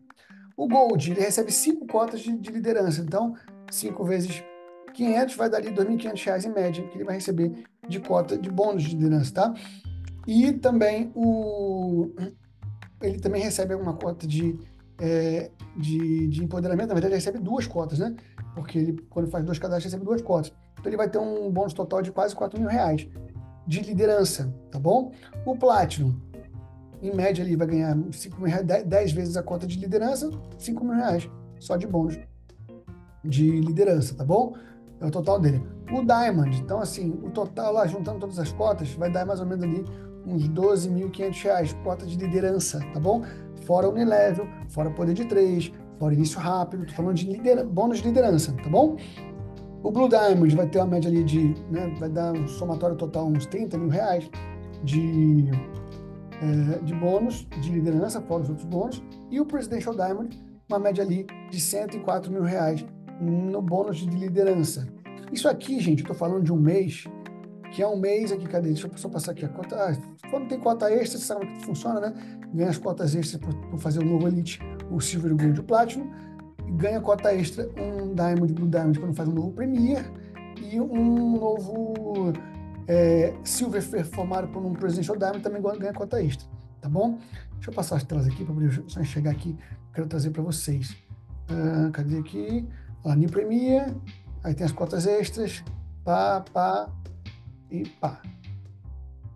O 0.57 0.69
Gold, 0.69 1.11
ele 1.11 1.21
recebe 1.21 1.51
cinco 1.51 1.87
cotas 1.87 2.21
de, 2.21 2.37
de 2.37 2.51
liderança, 2.51 3.01
então 3.01 3.35
5 3.71 4.05
vezes 4.05 4.45
500 4.93 5.35
vai 5.35 5.49
dar 5.49 5.59
ali 5.59 5.69
R$ 5.69 5.77
2.500 5.77 6.45
em 6.45 6.53
média, 6.53 6.87
que 6.87 6.97
ele 6.97 7.05
vai 7.05 7.15
receber 7.15 7.65
de 7.89 7.99
cota 7.99 8.37
de 8.37 8.51
bônus 8.51 8.83
de 8.83 8.95
liderança, 8.95 9.33
tá? 9.33 9.55
E 10.27 10.53
também 10.53 11.11
o 11.15 12.11
ele 13.01 13.19
também 13.19 13.43
recebe 13.43 13.75
uma 13.75 13.95
cota 13.95 14.27
de, 14.27 14.57
é, 15.01 15.51
de, 15.77 16.29
de 16.29 16.45
empoderamento, 16.45 16.89
na 16.89 16.95
verdade 16.95 17.15
ele 17.15 17.17
recebe 17.17 17.39
duas 17.39 17.67
cotas, 17.67 17.99
né? 17.99 18.15
Porque 18.55 18.79
ele, 18.79 18.93
quando 19.09 19.31
faz 19.31 19.45
dois 19.45 19.59
cadastros, 19.59 19.93
recebe 19.93 20.05
duas 20.05 20.23
cotas. 20.23 20.53
Então 20.73 20.87
ele 20.87 20.97
vai 20.97 21.09
ter 21.09 21.19
um 21.19 21.51
bônus 21.51 21.73
total 21.73 22.03
de 22.03 22.11
quase 22.11 22.35
4 22.35 22.59
mil 22.61 22.69
reais 22.69 23.07
de 23.67 23.81
liderança, 23.81 24.53
tá 24.71 24.79
bom? 24.79 25.13
O 25.47 25.57
Platinum, 25.57 26.15
em 27.01 27.15
média, 27.15 27.43
ele 27.43 27.57
vai 27.57 27.67
ganhar 27.67 27.97
5 28.13 28.41
mil 28.41 28.49
reais, 28.49 28.85
10 28.85 29.13
vezes 29.13 29.37
a 29.37 29.43
cota 29.43 29.67
de 29.67 29.79
liderança, 29.79 30.31
5 30.59 30.85
mil 30.85 30.95
reais 30.95 31.29
só 31.59 31.77
de 31.77 31.87
bônus 31.87 32.19
de 33.25 33.61
liderança, 33.61 34.15
tá 34.15 34.25
bom? 34.25 34.55
É 35.01 35.07
o 35.07 35.11
total 35.11 35.39
dele. 35.39 35.65
O 35.93 36.05
Diamond, 36.05 36.61
então 36.61 36.81
assim, 36.81 37.11
o 37.23 37.31
total 37.31 37.73
lá, 37.73 37.87
juntando 37.87 38.21
todas 38.21 38.39
as 38.39 38.53
cotas, 38.53 38.93
vai 38.95 39.11
dar 39.11 39.27
mais 39.27 39.41
ou 39.41 39.47
menos 39.47 39.65
ali 39.65 39.85
uns 40.27 40.49
12.500 40.49 41.43
reais, 41.43 41.73
cota 41.85 42.07
de 42.07 42.17
liderança, 42.17 42.81
tá 42.93 43.01
bom? 43.01 43.23
Fora 43.65 43.89
Unilevel, 43.89 44.47
fora 44.69 44.91
Poder 44.91 45.15
de 45.15 45.25
3, 45.25 45.73
fora 45.99 46.15
Início 46.15 46.39
Rápido, 46.39 46.87
tô 46.87 46.93
falando 46.93 47.15
de 47.15 47.27
lider... 47.27 47.65
bônus 47.65 47.99
de 47.99 48.05
liderança, 48.05 48.53
tá 48.53 48.69
bom? 48.69 48.97
O 49.83 49.91
Blue 49.91 50.09
Diamond 50.09 50.55
vai 50.55 50.69
ter 50.69 50.79
uma 50.79 50.87
média 50.87 51.11
ali 51.11 51.25
de, 51.25 51.55
né, 51.69 51.93
vai 51.99 52.09
dar 52.09 52.33
um 52.33 52.47
somatório 52.47 52.95
total 52.97 53.27
uns 53.27 53.47
30 53.47 53.77
mil 53.79 53.89
reais 53.89 54.31
de, 54.85 55.51
é, 56.41 56.79
de 56.85 56.95
bônus 56.95 57.49
de 57.61 57.73
liderança, 57.73 58.21
fora 58.23 58.45
os 58.45 58.49
outros 58.49 58.67
bônus. 58.67 59.03
E 59.29 59.41
o 59.41 59.45
Presidential 59.45 59.93
Diamond, 59.93 60.41
uma 60.69 60.79
média 60.79 61.03
ali 61.03 61.27
de 61.51 61.61
104 61.61 62.31
mil 62.31 62.43
reais 62.43 62.85
no 63.21 63.61
bônus 63.61 63.99
de 63.99 64.07
liderança. 64.07 64.87
Isso 65.33 65.49
aqui, 65.49 65.81
gente, 65.81 66.01
eu 66.01 66.05
estou 66.05 66.17
falando 66.17 66.45
de 66.45 66.53
um 66.53 66.59
mês, 66.59 67.05
que 67.73 67.83
é 67.83 67.89
um 67.89 67.97
mês 67.97 68.31
aqui, 68.31 68.47
cadê? 68.47 68.69
Deixa 68.69 68.87
eu 68.87 68.97
só 68.97 69.09
passar 69.09 69.33
aqui 69.33 69.45
a 69.45 69.49
cota. 69.49 69.75
Ah, 69.77 69.97
quando 70.31 70.47
tem 70.47 70.61
cota 70.61 70.93
extra, 70.93 71.19
você 71.19 71.25
sabe 71.25 71.47
que 71.47 71.65
funciona, 71.65 71.99
né? 72.01 72.15
Ganha 72.55 72.71
as 72.71 72.79
cotas 72.79 73.17
extras 73.17 73.43
para 73.43 73.79
fazer 73.79 73.99
o 73.99 74.05
novo 74.05 74.29
Elite, 74.29 74.61
o 74.93 75.01
Silver, 75.01 75.33
o 75.33 75.37
Gold 75.37 75.57
e 75.57 75.61
o 75.61 75.65
Platinum 75.65 76.09
ganha 76.83 77.01
cota 77.01 77.33
extra 77.33 77.69
um 77.81 78.13
Diamond 78.13 78.53
Blue 78.53 78.69
Diamond 78.69 78.99
quando 78.99 79.15
faz 79.15 79.29
um 79.29 79.33
novo 79.33 79.53
Premier 79.53 80.05
e 80.61 80.81
um 80.81 81.39
novo 81.39 82.33
é, 82.89 83.33
Silver 83.45 83.83
formado 84.05 84.49
por 84.49 84.65
um 84.65 84.73
Presidential 84.73 85.17
Diamond 85.17 85.43
também 85.43 85.63
ganha 85.63 85.93
cota 85.93 86.21
extra, 86.21 86.49
tá 86.81 86.89
bom? 86.89 87.19
Deixa 87.55 87.71
eu 87.71 87.75
passar 87.75 87.97
as 87.97 88.03
telas 88.03 88.27
aqui 88.27 88.45
para 88.45 88.55
só 88.89 89.01
enxergar 89.01 89.31
aqui, 89.31 89.57
quero 89.95 90.09
trazer 90.09 90.31
para 90.31 90.43
vocês. 90.43 90.97
Uh, 91.49 91.91
cadê 91.93 92.19
aqui? 92.19 92.69
Ó, 93.05 93.15
New 93.15 93.31
Premier, 93.31 93.95
aí 94.43 94.53
tem 94.53 94.67
as 94.67 94.73
cotas 94.73 95.07
extras, 95.07 95.63
pá, 96.05 96.45
pá 96.53 96.91
e 97.71 97.89
pá. 97.89 98.21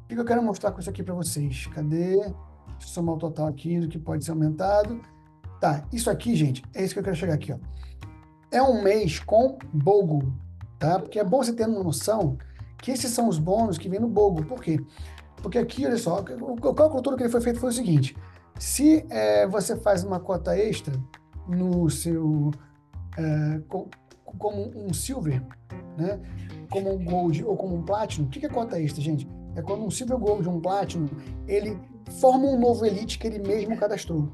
O 0.05 0.09
que 0.09 0.19
eu 0.19 0.25
quero 0.25 0.43
mostrar 0.43 0.73
com 0.73 0.81
isso 0.81 0.91
aqui 0.91 1.03
para 1.03 1.15
vocês? 1.15 1.67
Cadê? 1.69 2.17
Deixa 2.17 2.35
eu 2.81 2.89
somar 2.89 3.15
o 3.15 3.19
total 3.19 3.47
aqui 3.47 3.79
do 3.79 3.89
que 3.89 3.99
pode 3.99 4.25
ser 4.25 4.33
aumentado. 4.33 5.01
Tá, 5.67 5.83
isso 5.93 6.09
aqui, 6.09 6.37
gente, 6.37 6.63
é 6.73 6.85
isso 6.85 6.95
que 6.95 7.01
eu 7.01 7.03
quero 7.03 7.17
chegar 7.17 7.35
aqui, 7.35 7.53
ó. 7.53 7.57
É 8.53 8.63
um 8.63 8.85
mês 8.85 9.19
com 9.19 9.59
Bogo, 9.73 10.33
tá? 10.79 11.01
Porque 11.01 11.19
é 11.19 11.25
bom 11.25 11.43
você 11.43 11.53
ter 11.53 11.67
uma 11.67 11.83
noção 11.83 12.39
que 12.81 12.93
esses 12.93 13.11
são 13.11 13.29
os 13.29 13.37
bônus 13.37 13.77
que 13.77 13.89
vem 13.89 13.99
no 13.99 14.07
Bogo. 14.07 14.45
Por 14.45 14.63
quê? 14.63 14.79
Porque 15.43 15.59
aqui, 15.59 15.85
olha 15.85 15.97
só, 15.97 16.21
o 16.21 16.73
cálculo 16.73 17.03
todo 17.03 17.17
que 17.17 17.25
ele 17.25 17.33
foi 17.33 17.41
feito 17.41 17.59
foi 17.59 17.71
o 17.71 17.73
seguinte: 17.73 18.17
se 18.61 19.05
é, 19.11 19.45
você 19.49 19.75
faz 19.75 20.05
uma 20.05 20.21
cota 20.21 20.57
extra 20.57 20.95
no 21.49 21.91
seu 21.91 22.53
é, 23.19 23.61
como 24.39 24.71
um 24.73 24.95
silver, 24.95 25.43
né? 25.99 26.21
Como 26.71 26.95
um 26.95 27.05
gold 27.05 27.45
ou 27.45 27.57
como 27.57 27.75
um 27.75 27.83
platinum, 27.83 28.27
o 28.27 28.31
que 28.31 28.47
é 28.47 28.49
cota 28.49 28.81
extra, 28.81 29.03
gente? 29.03 29.29
É 29.57 29.63
quando 29.63 29.85
um 29.85 29.91
silver 29.91 30.17
gold, 30.17 30.49
um 30.49 30.61
platinum, 30.61 31.09
ele 31.49 31.77
forma 32.21 32.47
um 32.47 32.57
novo 32.57 32.87
elite 32.87 33.19
que 33.19 33.27
ele 33.27 33.41
mesmo 33.41 33.77
cadastrou. 33.77 34.31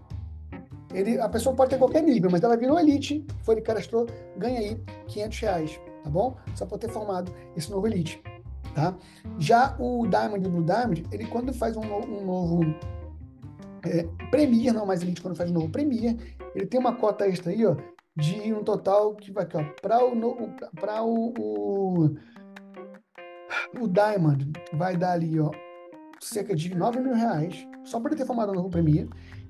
Ele, 0.93 1.19
a 1.21 1.29
pessoa 1.29 1.55
pode 1.55 1.71
ter 1.71 1.79
qualquer 1.79 2.03
nível, 2.03 2.31
mas 2.31 2.43
ela 2.43 2.57
virou 2.57 2.79
elite, 2.79 3.25
foi 3.43 3.55
ele 3.55 3.63
cadastrou, 3.63 4.07
ganha 4.37 4.59
aí 4.59 4.81
500 5.09 5.39
reais, 5.41 5.81
tá 6.05 6.11
bom? 6.11 6.37
Só 6.55 6.67
por 6.67 6.79
ter 6.79 6.91
formado 6.91 7.33
esse 7.57 7.71
novo 7.71 7.87
elite, 7.87 8.23
tá? 8.75 8.95
Já 9.39 9.75
o 9.79 10.07
Diamond 10.07 10.47
e 10.47 10.51
Blue 10.51 10.65
Diamond, 10.65 11.05
ele 11.11 11.27
quando 11.27 11.53
faz 11.53 11.77
um, 11.77 11.83
um 11.83 12.25
novo 12.25 12.63
é, 13.85 14.07
Premier, 14.31 14.73
não 14.73 14.87
mais 14.87 15.03
elite, 15.03 15.23
quando 15.23 15.37
faz 15.37 15.51
um 15.51 15.55
novo 15.55 15.71
Premier, 15.71 16.17
ele 16.55 16.67
tem 16.67 16.79
uma 16.79 16.95
cota 16.95 17.27
extra 17.27 17.53
aí, 17.53 17.65
ó, 17.65 17.77
de 18.15 18.53
um 18.53 18.63
total 18.63 19.15
que 19.15 19.33
vai 19.33 19.45
aqui, 19.45 19.57
ó, 19.57 19.65
para 19.81 20.05
o, 20.05 20.15
para 20.79 21.03
o, 21.03 21.33
o, 21.39 22.15
o 23.81 23.89
Diamond, 23.89 24.53
vai 24.75 24.97
dar 24.97 25.13
ali, 25.13 25.41
ó, 25.41 25.51
cerca 26.21 26.55
de 26.55 26.75
9 26.75 27.01
mil 27.01 27.15
reais, 27.15 27.67
só 27.85 27.99
por 27.99 28.15
ter 28.15 28.27
formado 28.27 28.53
um 28.53 28.57
novo 28.57 28.69
Premier, 28.71 29.09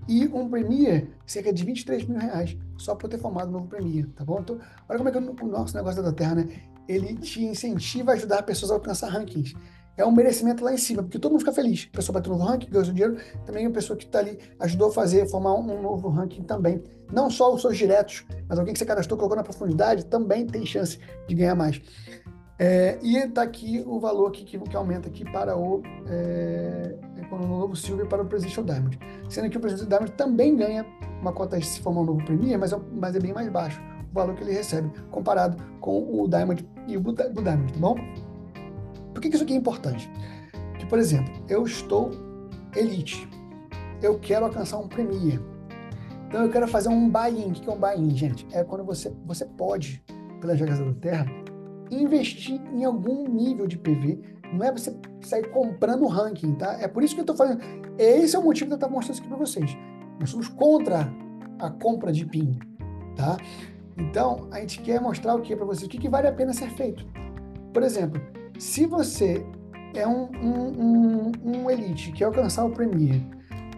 e 0.08 0.26
um 0.28 0.48
Premier, 0.48 1.08
cerca 1.26 1.52
de 1.52 1.64
23 1.64 2.04
mil 2.04 2.18
reais, 2.18 2.56
só 2.76 2.94
por 2.94 3.08
ter 3.08 3.18
formado 3.18 3.48
um 3.48 3.52
novo 3.52 3.68
Premier, 3.68 4.06
tá 4.16 4.24
bom? 4.24 4.40
Então, 4.40 4.58
olha 4.88 4.98
como 4.98 5.08
é 5.08 5.12
que 5.12 5.44
o 5.44 5.48
nosso 5.48 5.76
negócio 5.76 6.02
da 6.02 6.12
Terra, 6.12 6.36
né? 6.36 6.48
Ele 6.88 7.14
te 7.16 7.44
incentiva 7.44 8.12
a 8.12 8.14
ajudar 8.14 8.42
pessoas 8.42 8.70
a 8.70 8.74
alcançar 8.74 9.08
rankings. 9.08 9.54
É 9.96 10.06
um 10.06 10.10
merecimento 10.10 10.64
lá 10.64 10.72
em 10.72 10.78
cima, 10.78 11.02
porque 11.02 11.18
todo 11.18 11.32
mundo 11.32 11.40
fica 11.40 11.52
feliz. 11.52 11.88
A 11.92 11.96
pessoa 11.96 12.14
bateu 12.14 12.32
um 12.32 12.38
novo 12.38 12.50
ranking, 12.50 12.70
ganhou 12.70 12.84
seu 12.84 12.94
dinheiro, 12.94 13.18
também 13.44 13.66
a 13.66 13.70
pessoa 13.70 13.96
que 13.96 14.04
está 14.04 14.20
ali 14.20 14.38
ajudou 14.58 14.88
a 14.88 14.92
fazer, 14.92 15.28
formar 15.28 15.54
um, 15.54 15.70
um, 15.70 15.82
novo 15.82 16.08
ranking 16.08 16.42
também. 16.42 16.82
Não 17.12 17.28
só 17.30 17.54
os 17.54 17.60
seus 17.60 17.76
diretos, 17.76 18.24
mas 18.48 18.58
alguém 18.58 18.72
que 18.72 18.78
você 18.78 18.86
cadastrou, 18.86 19.18
colocou 19.18 19.36
na 19.36 19.44
profundidade, 19.44 20.06
também 20.06 20.46
tem 20.46 20.64
chance 20.64 20.98
de 21.28 21.34
ganhar 21.34 21.54
mais. 21.54 21.80
É, 22.58 22.98
e 23.02 23.16
está 23.16 23.42
aqui 23.42 23.82
o 23.86 23.98
valor 23.98 24.30
que, 24.30 24.44
que, 24.44 24.76
aumenta 24.76 25.08
aqui 25.08 25.24
para 25.24 25.56
o, 25.56 25.82
é, 26.08 26.94
o 27.36 27.46
novo 27.46 27.76
Silver 27.76 28.06
para 28.06 28.22
o 28.22 28.26
Presidential 28.26 28.64
Diamond. 28.64 28.98
Sendo 29.28 29.50
que 29.50 29.56
o 29.56 29.60
Presidential 29.60 29.88
Diamond 29.88 30.12
também 30.12 30.56
ganha 30.56 30.86
uma 31.20 31.32
cota 31.32 31.60
se 31.60 31.80
formar 31.80 32.00
um 32.00 32.04
novo 32.04 32.24
Premier, 32.24 32.58
mas 32.58 32.72
é, 32.72 32.80
mas 32.92 33.14
é 33.14 33.20
bem 33.20 33.32
mais 33.32 33.48
baixo 33.48 33.80
o 34.10 34.14
valor 34.14 34.34
que 34.34 34.44
ele 34.44 34.52
recebe 34.52 34.90
comparado 35.10 35.56
com 35.80 36.20
o 36.20 36.28
Diamond 36.28 36.68
e 36.86 36.96
o 36.96 37.00
Blue 37.00 37.14
Diamond, 37.14 37.72
tá 37.72 37.80
bom? 37.80 37.96
Por 39.14 39.20
que 39.20 39.28
isso 39.28 39.42
aqui 39.42 39.54
é 39.54 39.56
importante? 39.56 40.10
Que, 40.78 40.86
por 40.86 40.98
exemplo, 40.98 41.32
eu 41.48 41.64
estou 41.64 42.10
Elite, 42.76 43.28
eu 44.02 44.18
quero 44.18 44.46
alcançar 44.46 44.78
um 44.78 44.88
Premier, 44.88 45.40
então 46.32 46.42
eu 46.42 46.50
quero 46.50 46.66
fazer 46.66 46.88
um 46.88 47.10
buy-in. 47.10 47.50
O 47.50 47.52
que 47.52 47.68
é 47.68 47.72
um 47.72 47.78
buy-in, 47.78 48.16
gente? 48.16 48.46
É 48.52 48.64
quando 48.64 48.84
você, 48.84 49.14
você 49.26 49.44
pode, 49.44 50.02
pela 50.40 50.56
jogada 50.56 50.82
da 50.82 50.94
Terra, 50.94 51.26
investir 51.90 52.58
em 52.72 52.84
algum 52.84 53.28
nível 53.28 53.66
de 53.66 53.76
PV. 53.76 54.18
Não 54.52 54.64
é 54.64 54.70
você 54.70 54.94
sair 55.22 55.50
comprando 55.50 56.06
ranking, 56.06 56.54
tá? 56.54 56.76
É 56.80 56.86
por 56.86 57.02
isso 57.02 57.14
que 57.14 57.20
eu 57.20 57.24
estou 57.24 57.36
fazendo. 57.36 57.60
Esse 57.98 58.36
é 58.36 58.38
o 58.38 58.42
motivo 58.42 58.68
que 58.68 58.72
eu 58.74 58.76
estou 58.76 58.90
mostrando 58.90 59.14
isso 59.14 59.22
aqui 59.22 59.28
para 59.28 59.38
vocês. 59.38 59.76
Nós 60.20 60.30
somos 60.30 60.48
contra 60.48 61.12
a 61.58 61.70
compra 61.70 62.12
de 62.12 62.26
PIN, 62.26 62.58
tá? 63.16 63.36
Então, 63.96 64.48
a 64.50 64.60
gente 64.60 64.80
quer 64.80 65.00
mostrar 65.00 65.34
o 65.34 65.40
que 65.40 65.54
para 65.54 65.64
vocês? 65.64 65.86
O 65.86 65.88
que, 65.88 65.98
que, 65.98 66.08
vale 66.08 66.26
a 66.26 66.32
pena 66.32 66.52
ser 66.52 66.70
feito. 66.70 67.06
Por 67.72 67.82
exemplo, 67.82 68.20
se 68.58 68.86
você 68.86 69.44
é 69.94 70.06
um, 70.06 70.30
um, 70.32 70.82
um, 70.82 71.32
um 71.44 71.70
elite 71.70 72.10
que 72.10 72.18
quer 72.18 72.24
alcançar 72.24 72.64
o 72.64 72.70
Premier, 72.70 73.20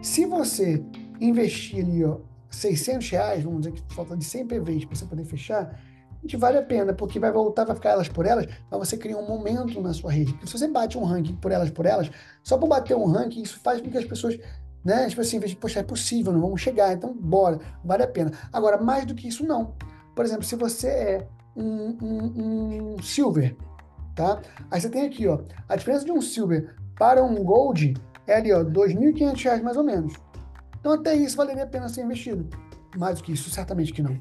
se 0.02 0.24
você 0.24 0.84
investir 1.20 1.84
ali, 1.84 2.04
ó, 2.04 2.18
600 2.50 3.10
reais, 3.10 3.42
vamos 3.42 3.62
dizer 3.62 3.72
que 3.72 3.94
falta 3.94 4.16
de 4.16 4.24
100 4.24 4.46
PVs 4.46 4.84
para 4.84 4.96
você 4.96 5.04
poder 5.04 5.24
fechar, 5.24 5.80
gente 6.24 6.36
vale 6.36 6.58
a 6.58 6.62
pena, 6.62 6.92
porque 6.92 7.18
vai 7.18 7.30
voltar, 7.30 7.64
vai 7.64 7.76
ficar 7.76 7.90
elas 7.90 8.08
por 8.08 8.26
elas, 8.26 8.46
mas 8.70 8.88
você 8.88 8.96
cria 8.96 9.16
um 9.16 9.26
momento 9.26 9.80
na 9.80 9.92
sua 9.92 10.10
rede. 10.10 10.32
Porque 10.32 10.46
se 10.46 10.58
você 10.58 10.66
bate 10.66 10.98
um 10.98 11.04
ranking 11.04 11.36
por 11.36 11.52
elas 11.52 11.70
por 11.70 11.86
elas, 11.86 12.10
só 12.42 12.56
por 12.56 12.66
bater 12.66 12.96
um 12.96 13.06
ranking, 13.06 13.42
isso 13.42 13.60
faz 13.60 13.80
com 13.80 13.90
que 13.90 13.98
as 13.98 14.04
pessoas, 14.04 14.38
né, 14.84 15.06
tipo 15.08 15.20
assim, 15.20 15.38
vejam, 15.38 15.58
poxa, 15.58 15.80
é 15.80 15.82
possível, 15.82 16.32
não 16.32 16.40
vamos 16.40 16.60
chegar, 16.60 16.92
então 16.92 17.12
bora, 17.14 17.58
vale 17.84 18.02
a 18.02 18.08
pena. 18.08 18.32
Agora, 18.52 18.78
mais 18.78 19.04
do 19.04 19.14
que 19.14 19.28
isso, 19.28 19.44
não. 19.46 19.74
Por 20.14 20.24
exemplo, 20.24 20.44
se 20.44 20.56
você 20.56 20.88
é 20.88 21.28
um, 21.54 21.96
um, 22.02 22.94
um 22.94 23.02
silver, 23.02 23.56
tá? 24.14 24.40
Aí 24.70 24.80
você 24.80 24.88
tem 24.88 25.06
aqui, 25.06 25.26
ó, 25.28 25.40
a 25.68 25.76
diferença 25.76 26.04
de 26.04 26.12
um 26.12 26.22
silver 26.22 26.74
para 26.98 27.22
um 27.22 27.42
gold 27.44 27.94
é 28.26 28.36
ali, 28.36 28.52
ó, 28.52 28.58
R$ 28.58 28.70
2.500 28.70 29.62
mais 29.62 29.76
ou 29.76 29.84
menos. 29.84 30.14
Então, 30.80 30.92
até 30.92 31.14
isso 31.14 31.36
valeria 31.36 31.64
a 31.64 31.66
pena 31.66 31.88
ser 31.88 32.02
investido. 32.02 32.48
Mais 32.96 33.18
do 33.18 33.24
que 33.24 33.32
isso, 33.32 33.50
certamente 33.50 33.92
que 33.92 34.02
não. 34.02 34.18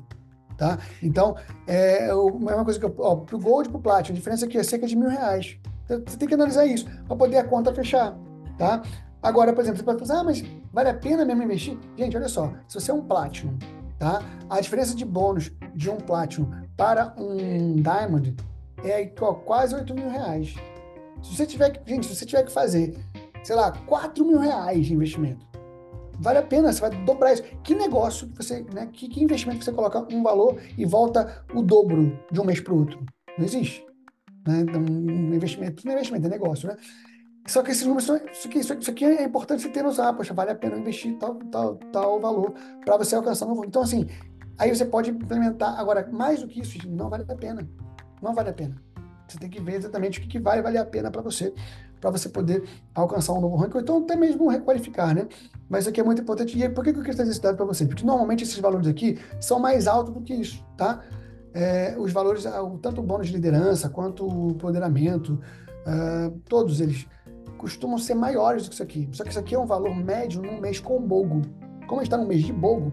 Tá? 0.58 0.78
Então, 1.02 1.36
é 1.68 2.10
a 2.10 2.16
mesma 2.16 2.64
coisa 2.64 2.80
que 2.80 2.86
ó, 3.00 3.16
pro 3.16 3.40
Gold 3.40 3.68
e 3.68 3.72
pro 3.72 3.82
Platinum, 3.82 4.16
a 4.16 4.18
diferença 4.18 4.46
aqui 4.46 4.58
é 4.58 4.64
cerca 4.64 4.86
de 4.88 4.96
mil 4.96 5.10
reais. 5.10 5.58
Então, 5.86 6.02
você 6.06 6.18
tem 6.18 6.28
que 6.28 6.34
analisar 6.34 6.66
isso 6.66 6.86
para 7.08 7.16
poder 7.16 7.38
a 7.38 7.44
conta 7.44 7.74
fechar, 7.74 8.16
tá? 8.58 8.82
Agora, 9.22 9.54
por 9.54 9.62
exemplo, 9.62 9.78
você 9.80 9.84
pode 9.84 10.00
pensar, 10.00 10.20
ah, 10.20 10.24
mas 10.24 10.44
vale 10.72 10.90
a 10.90 10.94
pena 10.94 11.24
mesmo 11.26 11.44
investir? 11.44 11.78
Gente, 11.98 12.16
olha 12.16 12.28
só, 12.28 12.54
se 12.68 12.80
você 12.80 12.92
é 12.92 12.94
um 12.94 13.02
Platinum, 13.02 13.58
tá? 13.98 14.22
A 14.50 14.60
diferença 14.60 14.96
de 14.96 15.06
bônus 15.06 15.52
de 15.74 15.90
um 15.90 15.98
Platinum 15.98 16.50
para 16.76 17.14
um 17.18 17.76
Diamond 17.76 18.36
é 18.84 19.12
ó, 19.22 19.34
quase 19.34 19.74
8 19.76 19.94
mil 19.94 20.10
reais. 20.10 20.56
Se 21.22 21.36
você 21.36 21.46
tiver 21.46 21.70
que, 21.70 21.90
gente, 21.90 22.06
se 22.06 22.16
você 22.16 22.26
tiver 22.26 22.44
que 22.44 22.52
fazer, 22.52 22.98
sei 23.44 23.56
lá, 23.56 23.72
4 23.72 24.26
mil 24.26 24.40
reais 24.40 24.86
de 24.86 24.94
investimento, 24.94 25.46
vale 26.24 26.40
a 26.40 26.44
pena, 26.44 26.72
você 26.72 26.80
vai 26.80 26.90
dobrar 26.90 27.34
isso. 27.34 27.44
Que 27.64 27.76
negócio 27.76 28.28
que 28.30 28.38
você, 28.38 28.66
né? 28.74 28.90
Que, 28.92 29.10
que 29.10 29.24
investimento 29.24 29.64
você 29.64 29.72
coloca 29.72 30.08
um 30.12 30.24
valor 30.24 30.60
e 30.78 30.86
volta 30.86 31.46
o 31.54 31.62
dobro 31.62 32.18
de 32.32 32.40
um 32.40 32.46
mês 32.46 32.62
para 32.62 32.74
o 32.74 32.80
outro? 32.80 33.06
Não 33.38 33.46
existe. 33.46 33.86
Né? 34.48 34.62
Então, 34.62 34.82
um 34.82 35.34
investimento, 35.34 35.86
não 35.86 35.92
é 35.92 35.96
investimento, 35.96 36.26
é 36.26 36.30
negócio, 36.30 36.68
né? 36.68 36.78
Só 37.46 37.62
que 37.62 37.72
esses 37.72 37.86
números, 37.86 38.06
isso 38.32 38.48
aqui, 38.48 38.60
isso 38.60 38.92
aqui 38.92 39.04
é 39.04 39.24
importante 39.24 39.62
você 39.62 39.70
ter 39.70 39.84
noção. 39.84 40.08
Ah, 40.08 40.14
poxa, 40.14 40.34
vale 40.34 40.52
a 40.52 40.56
pena 40.56 40.78
investir 40.78 41.18
tal, 41.18 41.36
tal, 41.52 41.76
tal 41.92 42.20
valor 42.22 42.54
para 42.86 42.96
você 42.96 43.16
alcançar 43.16 43.46
um 43.46 43.50
novo. 43.50 43.66
Então, 43.66 43.82
assim, 43.82 44.08
aí 44.58 44.74
você 44.74 44.86
pode 44.86 45.10
implementar. 45.10 45.78
Agora, 45.78 46.08
mais 46.10 46.42
do 46.42 46.48
que 46.48 46.62
isso, 46.62 46.78
não 46.90 47.10
vale 47.10 47.26
a 47.28 47.36
pena. 47.36 47.68
Não 48.22 48.34
vale 48.34 48.50
a 48.50 48.54
pena. 48.54 48.82
Você 49.28 49.38
tem 49.38 49.50
que 49.50 49.62
ver 49.62 49.76
exatamente 49.76 50.20
o 50.20 50.22
que, 50.22 50.28
que 50.30 50.40
vai 50.40 50.62
valer 50.62 50.78
a 50.78 50.86
pena 50.86 51.12
para 51.12 51.22
você 51.22 51.54
para 52.04 52.12
você 52.12 52.28
poder 52.28 52.66
alcançar 52.94 53.32
um 53.32 53.40
novo 53.40 53.56
ranking, 53.56 53.78
ou 53.78 53.82
então 53.82 53.98
até 54.00 54.18
mesmo 54.18 54.50
requalificar, 54.50 55.16
né? 55.16 55.26
Mas 55.70 55.84
isso 55.84 55.90
aqui 55.90 56.02
é 56.02 56.04
muito 56.04 56.22
importante. 56.22 56.62
E 56.62 56.68
por 56.68 56.84
que 56.84 56.90
eu 56.90 57.02
quero 57.02 57.16
trazer 57.16 57.32
esse 57.32 57.42
dado 57.42 57.56
para 57.56 57.66
você? 57.66 57.86
Porque 57.86 58.06
normalmente 58.06 58.44
esses 58.44 58.60
valores 58.60 58.88
aqui 58.88 59.18
são 59.40 59.58
mais 59.58 59.88
altos 59.88 60.14
do 60.14 60.20
que 60.20 60.34
isso, 60.34 60.62
tá? 60.76 61.02
É, 61.54 61.96
os 61.98 62.12
valores, 62.12 62.46
ah, 62.46 62.60
tanto 62.82 63.00
o 63.00 63.04
bônus 63.04 63.28
de 63.28 63.34
liderança 63.34 63.88
quanto 63.88 64.28
o 64.28 64.52
empoderamento, 64.52 65.40
uh, 65.88 66.38
todos 66.50 66.82
eles 66.82 67.08
costumam 67.58 67.98
ser 67.98 68.16
maiores 68.16 68.64
do 68.64 68.70
que 68.70 68.74
isso 68.74 68.84
aqui. 68.84 69.08
Só 69.14 69.24
que 69.24 69.30
isso 69.30 69.40
aqui 69.40 69.56
é 69.56 69.60
um 69.60 69.66
valor 69.66 69.96
médio 69.96 70.42
num 70.42 70.60
mês 70.60 70.82
com 70.82 71.00
bogo. 71.00 71.42
Como 71.88 72.02
está 72.02 72.18
no 72.18 72.28
mês 72.28 72.44
de 72.44 72.52
bogo, 72.52 72.92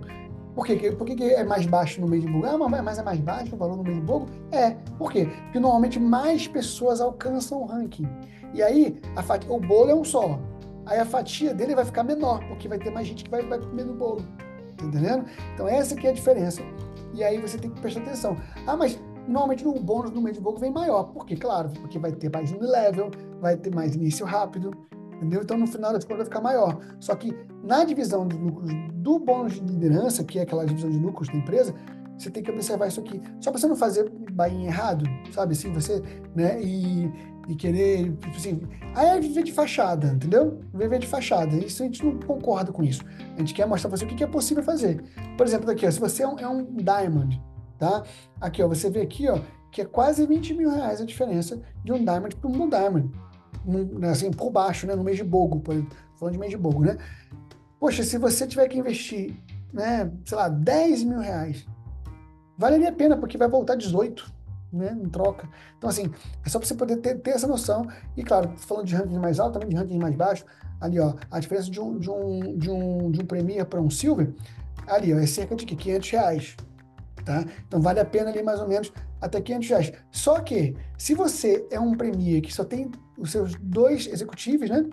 por, 0.55 0.67
quê? 0.67 0.93
por 0.93 1.05
que, 1.05 1.25
é 1.25 1.43
mais 1.43 1.67
baixo 1.67 2.01
no 2.01 2.07
mês 2.07 2.23
de 2.23 2.31
bogo? 2.31 2.47
Ah, 2.47 2.57
mas 2.57 2.99
é 2.99 3.03
mais 3.03 3.19
baixo 3.19 3.55
o 3.55 3.59
valor 3.59 3.77
no 3.77 3.83
mês 3.83 3.97
de 3.97 4.03
bogo? 4.03 4.27
É. 4.53 4.71
Por 4.99 5.11
quê? 5.11 5.27
Porque 5.45 5.59
normalmente 5.59 5.99
mais 5.99 6.47
pessoas 6.47 7.01
alcançam 7.01 7.63
o 7.63 7.67
ranking. 7.67 8.09
E 8.53 8.63
aí, 8.63 9.01
fatia, 9.25 9.53
o 9.53 9.61
bolo 9.61 9.91
é 9.91 9.95
um 9.95 10.05
só. 10.05 10.39
Aí 10.87 10.99
a 10.99 11.05
fatia 11.05 11.55
dele 11.55 11.75
vai 11.75 11.85
ficar 11.85 12.03
menor, 12.03 12.45
porque 12.49 12.69
vai 12.69 12.79
ter 12.79 12.91
mais 12.91 13.07
gente 13.07 13.25
que 13.25 13.31
vai, 13.31 13.43
vai 13.43 13.59
comer 13.59 13.85
no 13.85 13.95
bolo. 13.95 14.23
Tá 14.77 14.85
entendendo? 14.85 15.25
Então, 15.55 15.69
essa 15.69 15.95
aqui 15.95 16.07
é 16.07 16.11
a 16.11 16.13
diferença. 16.13 16.63
E 17.15 17.23
aí 17.23 17.39
você 17.39 17.59
tem 17.59 17.71
que 17.71 17.81
prestar 17.81 18.01
atenção. 18.01 18.37
Ah, 18.67 18.77
mas 18.77 18.99
normalmente 19.29 19.65
no 19.65 19.75
bônus 19.79 20.11
no 20.11 20.21
meio 20.21 20.35
de 20.35 20.41
bolo 20.41 20.59
vem 20.59 20.73
maior. 20.73 21.05
Por 21.05 21.27
quê? 21.27 21.37
Claro, 21.37 21.71
porque 21.71 21.99
vai 21.99 22.13
ter 22.13 22.31
mais 22.31 22.51
level, 22.53 23.11
vai 23.41 23.57
ter 23.57 23.75
mais 23.75 23.95
início 23.95 24.27
rápido, 24.27 24.73
entendeu? 25.17 25.43
Então, 25.43 25.57
no 25.57 25.67
final 25.67 25.93
das 25.93 26.05
contas, 26.05 26.19
vai 26.19 26.27
ficar 26.27 26.41
maior. 26.41 26.81
Só 26.99 27.15
que 27.15 27.37
na 27.63 27.85
divisão 27.85 28.27
de 28.27 28.37
lucros 28.37 28.71
do 28.95 29.19
bônus 29.19 29.55
de 29.55 29.61
liderança, 29.61 30.25
que 30.25 30.39
é 30.39 30.43
aquela 30.43 30.65
divisão 30.65 30.91
de 30.91 30.99
lucros 30.99 31.29
da 31.29 31.37
empresa, 31.37 31.75
você 32.19 32.31
tem 32.31 32.43
que 32.43 32.51
observar 32.51 32.89
isso 32.89 33.01
aqui. 33.01 33.21
Só 33.41 33.51
para 33.51 33.61
você 33.61 33.67
não 33.67 33.77
fazer 33.77 34.11
bainha 34.33 34.69
errado, 34.69 35.05
sabe? 35.33 35.53
Assim, 35.53 35.73
você, 35.73 36.03
né? 36.35 36.61
E 36.63 37.11
e 37.51 37.57
querer, 37.57 38.13
tipo 38.13 38.37
assim, 38.37 38.63
aí 38.95 39.09
é 39.09 39.21
viver 39.21 39.43
de 39.43 39.53
fachada, 39.53 40.07
entendeu? 40.07 40.61
Viver 40.73 41.01
de 41.01 41.07
fachada. 41.07 41.57
Isso 41.57 41.83
a 41.83 41.87
gente 41.87 42.05
não 42.05 42.19
concorda 42.21 42.73
com 42.73 42.83
isso. 42.83 43.05
A 43.35 43.39
gente 43.41 43.53
quer 43.53 43.67
mostrar 43.67 43.91
para 43.91 43.99
você 43.99 44.05
o 44.05 44.09
que 44.09 44.23
é 44.23 44.27
possível 44.27 44.63
fazer. 44.63 45.03
Por 45.37 45.45
exemplo, 45.45 45.69
aqui, 45.69 45.85
ó, 45.85 45.91
se 45.91 45.99
você 45.99 46.23
é 46.23 46.29
um, 46.29 46.39
é 46.39 46.49
um 46.49 46.65
diamond, 46.77 47.43
tá? 47.77 48.05
Aqui, 48.41 48.63
ó, 48.63 48.69
você 48.69 48.89
vê 48.89 49.01
aqui, 49.01 49.29
ó, 49.29 49.41
que 49.73 49.81
é 49.81 49.85
quase 49.85 50.25
20 50.27 50.55
mil 50.55 50.71
reais 50.71 51.01
a 51.01 51.05
diferença 51.05 51.61
de 51.85 51.93
um 51.93 52.05
Diamond 52.05 52.37
para 52.37 52.51
um 52.51 52.69
Diamond. 52.69 53.11
Um, 53.67 54.07
assim, 54.09 54.31
por 54.31 54.51
baixo, 54.51 54.87
né? 54.87 54.95
No 54.95 55.03
mês 55.03 55.17
de 55.17 55.25
bogo, 55.25 55.59
por, 55.59 55.75
falando 56.17 56.35
de 56.35 56.39
mês 56.39 56.53
de 56.53 56.57
bogo, 56.57 56.85
né? 56.85 56.99
Poxa, 57.81 58.05
se 58.05 58.17
você 58.17 58.47
tiver 58.47 58.69
que 58.69 58.79
investir, 58.79 59.35
né, 59.73 60.11
sei 60.25 60.37
lá, 60.37 60.49
10 60.49 61.03
mil 61.05 61.19
reais, 61.19 61.67
valeria 62.57 62.91
a 62.91 62.93
pena, 62.93 63.17
porque 63.17 63.39
vai 63.39 63.49
voltar 63.49 63.75
18, 63.75 64.31
né, 64.73 64.97
troca. 65.11 65.49
Então, 65.77 65.91
assim, 65.91 66.11
é 66.45 66.49
só 66.49 66.59
para 66.59 66.69
você 66.69 66.75
poder 66.75 66.97
ter, 66.99 67.19
ter, 67.19 67.31
essa 67.31 67.47
noção. 67.47 67.87
E, 68.17 68.23
claro, 68.23 68.53
falando 68.57 68.87
de 68.87 68.95
ranking 68.95 69.19
mais 69.19 69.41
alto, 69.41 69.55
também 69.55 69.69
de 69.69 69.77
ranking 69.77 69.99
mais 69.99 70.15
baixo, 70.15 70.45
ali, 70.81 70.99
ó, 71.01 71.15
a 71.31 71.41
diferença 71.41 71.71
de 71.71 71.81
um, 71.81 71.99
de 71.99 72.11
um, 72.11 72.59
de 72.59 72.71
um, 72.71 73.11
de 73.11 73.21
um 73.23 73.27
Premier 73.27 73.65
para 73.67 73.81
um 73.81 73.91
Silver, 73.91 74.33
ali, 74.87 75.13
ó, 75.13 75.19
é 75.19 75.27
cerca 75.27 75.55
de 75.57 75.67
500 75.67 76.11
reais, 76.11 76.57
tá? 77.25 77.45
Então, 77.67 77.81
vale 77.81 78.01
a 78.01 78.05
pena 78.05 78.31
ali, 78.31 78.43
mais 78.43 78.61
ou 78.61 78.69
menos, 78.69 78.93
até 79.21 79.41
500 79.41 79.69
reais. 79.69 79.93
Só 80.11 80.41
que, 80.41 80.77
se 80.97 81.15
você 81.15 81.67
é 81.71 81.79
um 81.79 81.97
Premier 81.97 82.41
que 82.41 82.53
só 82.53 82.65
tem 82.65 82.91
os 83.19 83.31
seus 83.33 83.55
dois 83.57 84.07
executivos, 84.07 84.71
né? 84.71 84.89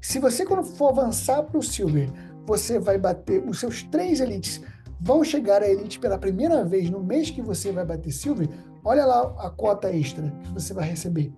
Se 0.00 0.20
você, 0.20 0.46
quando 0.46 0.64
for 0.64 0.90
avançar 0.90 1.42
para 1.42 1.58
o 1.58 1.62
Silver, 1.62 2.08
você 2.46 2.78
vai 2.78 2.96
bater 2.96 3.42
os 3.42 3.58
seus 3.58 3.82
três 3.82 4.20
elites 4.20 4.62
vão 5.00 5.22
chegar 5.22 5.62
à 5.62 5.68
elite 5.68 5.98
pela 5.98 6.18
primeira 6.18 6.64
vez 6.64 6.90
no 6.90 7.02
mês 7.02 7.30
que 7.30 7.40
você 7.40 7.70
vai 7.70 7.84
bater 7.84 8.10
Silver, 8.10 8.48
olha 8.84 9.04
lá 9.04 9.34
a 9.38 9.50
cota 9.50 9.90
extra 9.90 10.32
que 10.44 10.52
você 10.52 10.72
vai 10.72 10.88
receber. 10.88 11.32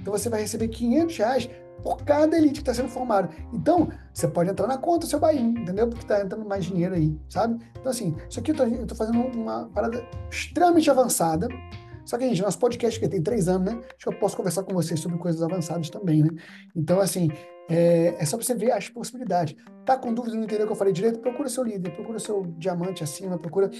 Então 0.00 0.12
você 0.12 0.28
vai 0.28 0.40
receber 0.40 0.68
500 0.68 1.16
reais 1.16 1.50
por 1.82 2.02
cada 2.02 2.36
elite 2.36 2.54
que 2.54 2.58
está 2.60 2.74
sendo 2.74 2.88
formada. 2.88 3.30
Então, 3.52 3.88
você 4.12 4.26
pode 4.26 4.50
entrar 4.50 4.66
na 4.66 4.78
conta 4.78 5.06
do 5.06 5.10
seu 5.10 5.20
Bahia, 5.20 5.40
entendeu? 5.40 5.86
Porque 5.88 6.02
está 6.02 6.20
entrando 6.20 6.44
mais 6.44 6.64
dinheiro 6.64 6.94
aí, 6.94 7.16
sabe? 7.28 7.64
Então, 7.78 7.90
assim, 7.90 8.16
isso 8.28 8.40
aqui 8.40 8.50
eu 8.50 8.82
estou 8.82 8.96
fazendo 8.96 9.20
uma 9.20 9.68
parada 9.68 10.04
extremamente 10.30 10.90
avançada. 10.90 11.48
Só 12.04 12.16
que, 12.16 12.28
gente, 12.28 12.42
nosso 12.42 12.58
podcast 12.58 12.98
que 12.98 13.08
tem 13.08 13.22
três 13.22 13.48
anos, 13.48 13.72
né? 13.72 13.80
Acho 13.96 13.98
que 13.98 14.08
eu 14.08 14.18
posso 14.18 14.36
conversar 14.36 14.62
com 14.62 14.72
vocês 14.72 14.98
sobre 14.98 15.18
coisas 15.18 15.42
avançadas 15.42 15.90
também, 15.90 16.22
né? 16.22 16.30
Então, 16.74 17.00
assim, 17.00 17.30
é, 17.68 18.14
é 18.18 18.24
só 18.24 18.36
para 18.36 18.46
você 18.46 18.54
ver 18.54 18.70
as 18.72 18.88
possibilidades. 18.88 19.56
Tá 19.84 19.96
com 19.96 20.14
dúvida, 20.14 20.36
não 20.36 20.44
entendeu 20.44 20.64
o 20.64 20.66
que 20.66 20.72
eu 20.72 20.76
falei 20.76 20.92
direito? 20.92 21.18
Procura 21.18 21.48
seu 21.48 21.64
líder, 21.64 21.90
procura 21.90 22.18
seu 22.18 22.42
diamante 22.58 23.02
acima, 23.02 23.38
procura 23.38 23.70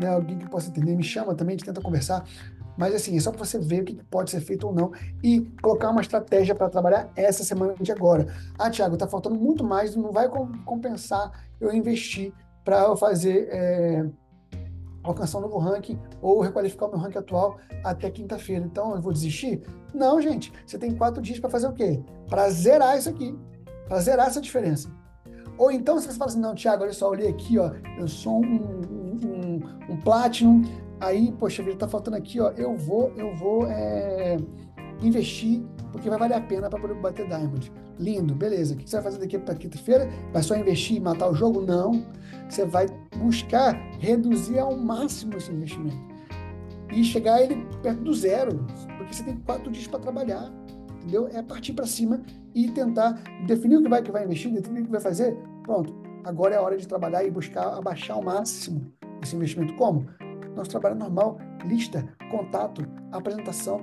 né, 0.00 0.08
alguém 0.08 0.38
que 0.38 0.48
possa 0.48 0.68
entender, 0.68 0.96
me 0.96 1.02
chama 1.02 1.34
também, 1.34 1.54
a 1.54 1.58
gente 1.58 1.66
tenta 1.66 1.80
conversar. 1.80 2.24
Mas 2.76 2.94
assim, 2.94 3.16
é 3.16 3.20
só 3.20 3.30
para 3.30 3.44
você 3.44 3.58
ver 3.58 3.82
o 3.82 3.84
que 3.84 3.94
pode 4.04 4.30
ser 4.30 4.40
feito 4.40 4.66
ou 4.66 4.74
não 4.74 4.92
e 5.22 5.40
colocar 5.62 5.90
uma 5.90 6.00
estratégia 6.00 6.54
para 6.54 6.68
trabalhar 6.68 7.10
essa 7.14 7.44
semana 7.44 7.74
de 7.80 7.92
agora. 7.92 8.26
Ah, 8.58 8.70
Thiago, 8.70 8.96
tá 8.96 9.06
faltando 9.06 9.36
muito 9.36 9.62
mais, 9.64 9.94
não 9.94 10.10
vai 10.10 10.28
compensar 10.64 11.30
eu 11.60 11.72
investir 11.72 12.32
para 12.64 12.82
eu 12.82 12.96
fazer. 12.96 13.48
É, 13.50 14.06
alcançar 15.04 15.38
um 15.38 15.42
novo 15.42 15.58
ranking 15.58 15.98
ou 16.20 16.40
requalificar 16.40 16.88
o 16.88 16.92
meu 16.92 17.00
ranking 17.00 17.18
atual 17.18 17.58
até 17.84 18.10
quinta-feira. 18.10 18.64
Então, 18.64 18.96
eu 18.96 19.02
vou 19.02 19.12
desistir? 19.12 19.62
Não, 19.92 20.20
gente. 20.20 20.52
Você 20.66 20.78
tem 20.78 20.94
quatro 20.94 21.22
dias 21.22 21.38
para 21.38 21.50
fazer 21.50 21.68
o 21.68 21.72
quê? 21.72 22.02
Para 22.28 22.48
zerar 22.50 22.96
isso 22.96 23.10
aqui. 23.10 23.38
Para 23.86 24.00
zerar 24.00 24.28
essa 24.28 24.40
diferença. 24.40 24.90
Ou 25.56 25.70
então, 25.70 25.98
se 25.98 26.06
você 26.06 26.18
fala 26.18 26.30
assim, 26.30 26.40
não, 26.40 26.54
Thiago, 26.54 26.82
olha 26.82 26.92
só, 26.92 27.10
olhei 27.10 27.28
aqui, 27.28 27.58
ó, 27.58 27.70
eu 27.98 28.08
sou 28.08 28.42
um, 28.42 28.80
um, 29.22 29.60
um 29.90 29.96
Platinum, 30.00 30.64
aí, 31.06 31.32
poxa 31.32 31.62
vida, 31.62 31.76
tá 31.76 31.88
faltando 31.88 32.16
aqui, 32.16 32.40
ó, 32.40 32.50
eu 32.50 32.76
vou, 32.76 33.12
eu 33.16 33.34
vou 33.36 33.66
é, 33.66 34.36
investir, 35.02 35.62
porque 35.92 36.08
vai 36.08 36.18
valer 36.18 36.34
a 36.34 36.40
pena 36.40 36.68
para 36.68 36.80
poder 36.80 36.94
bater 36.94 37.26
Diamond. 37.26 37.72
Lindo, 37.98 38.34
beleza. 38.34 38.74
O 38.74 38.76
que 38.76 38.88
você 38.88 38.96
vai 38.96 39.04
fazer 39.04 39.18
daqui 39.18 39.38
para 39.38 39.54
quinta-feira? 39.54 40.08
Vai 40.32 40.42
só 40.42 40.56
investir 40.56 40.96
e 40.96 41.00
matar 41.00 41.30
o 41.30 41.34
jogo? 41.34 41.60
Não. 41.60 42.04
Você 42.48 42.64
vai 42.64 42.86
buscar 43.16 43.72
reduzir 44.00 44.58
ao 44.58 44.76
máximo 44.76 45.36
esse 45.36 45.52
investimento 45.52 46.14
e 46.92 47.02
chegar 47.02 47.42
ele 47.42 47.66
perto 47.82 48.02
do 48.02 48.14
zero, 48.14 48.64
porque 48.96 49.14
você 49.14 49.24
tem 49.24 49.36
quatro 49.38 49.70
dias 49.70 49.86
para 49.86 49.98
trabalhar, 49.98 50.52
entendeu? 50.96 51.28
É 51.32 51.42
partir 51.42 51.72
para 51.72 51.86
cima 51.86 52.22
e 52.54 52.70
tentar 52.70 53.12
definir 53.46 53.78
o 53.78 53.82
que 53.82 53.88
vai, 53.88 54.02
que 54.02 54.12
vai 54.12 54.24
investir, 54.24 54.52
definir 54.52 54.82
o 54.82 54.84
que 54.84 54.90
vai 54.90 55.00
fazer. 55.00 55.36
Pronto. 55.62 55.94
Agora 56.24 56.54
é 56.54 56.58
a 56.58 56.62
hora 56.62 56.76
de 56.76 56.86
trabalhar 56.86 57.24
e 57.24 57.30
buscar 57.30 57.76
abaixar 57.76 58.16
ao 58.16 58.22
máximo 58.22 58.92
esse 59.22 59.34
investimento. 59.34 59.74
Como? 59.74 60.06
Nosso 60.54 60.70
trabalho 60.70 60.94
é 60.94 60.98
normal, 60.98 61.38
lista, 61.64 62.06
contato, 62.30 62.86
apresentação, 63.10 63.80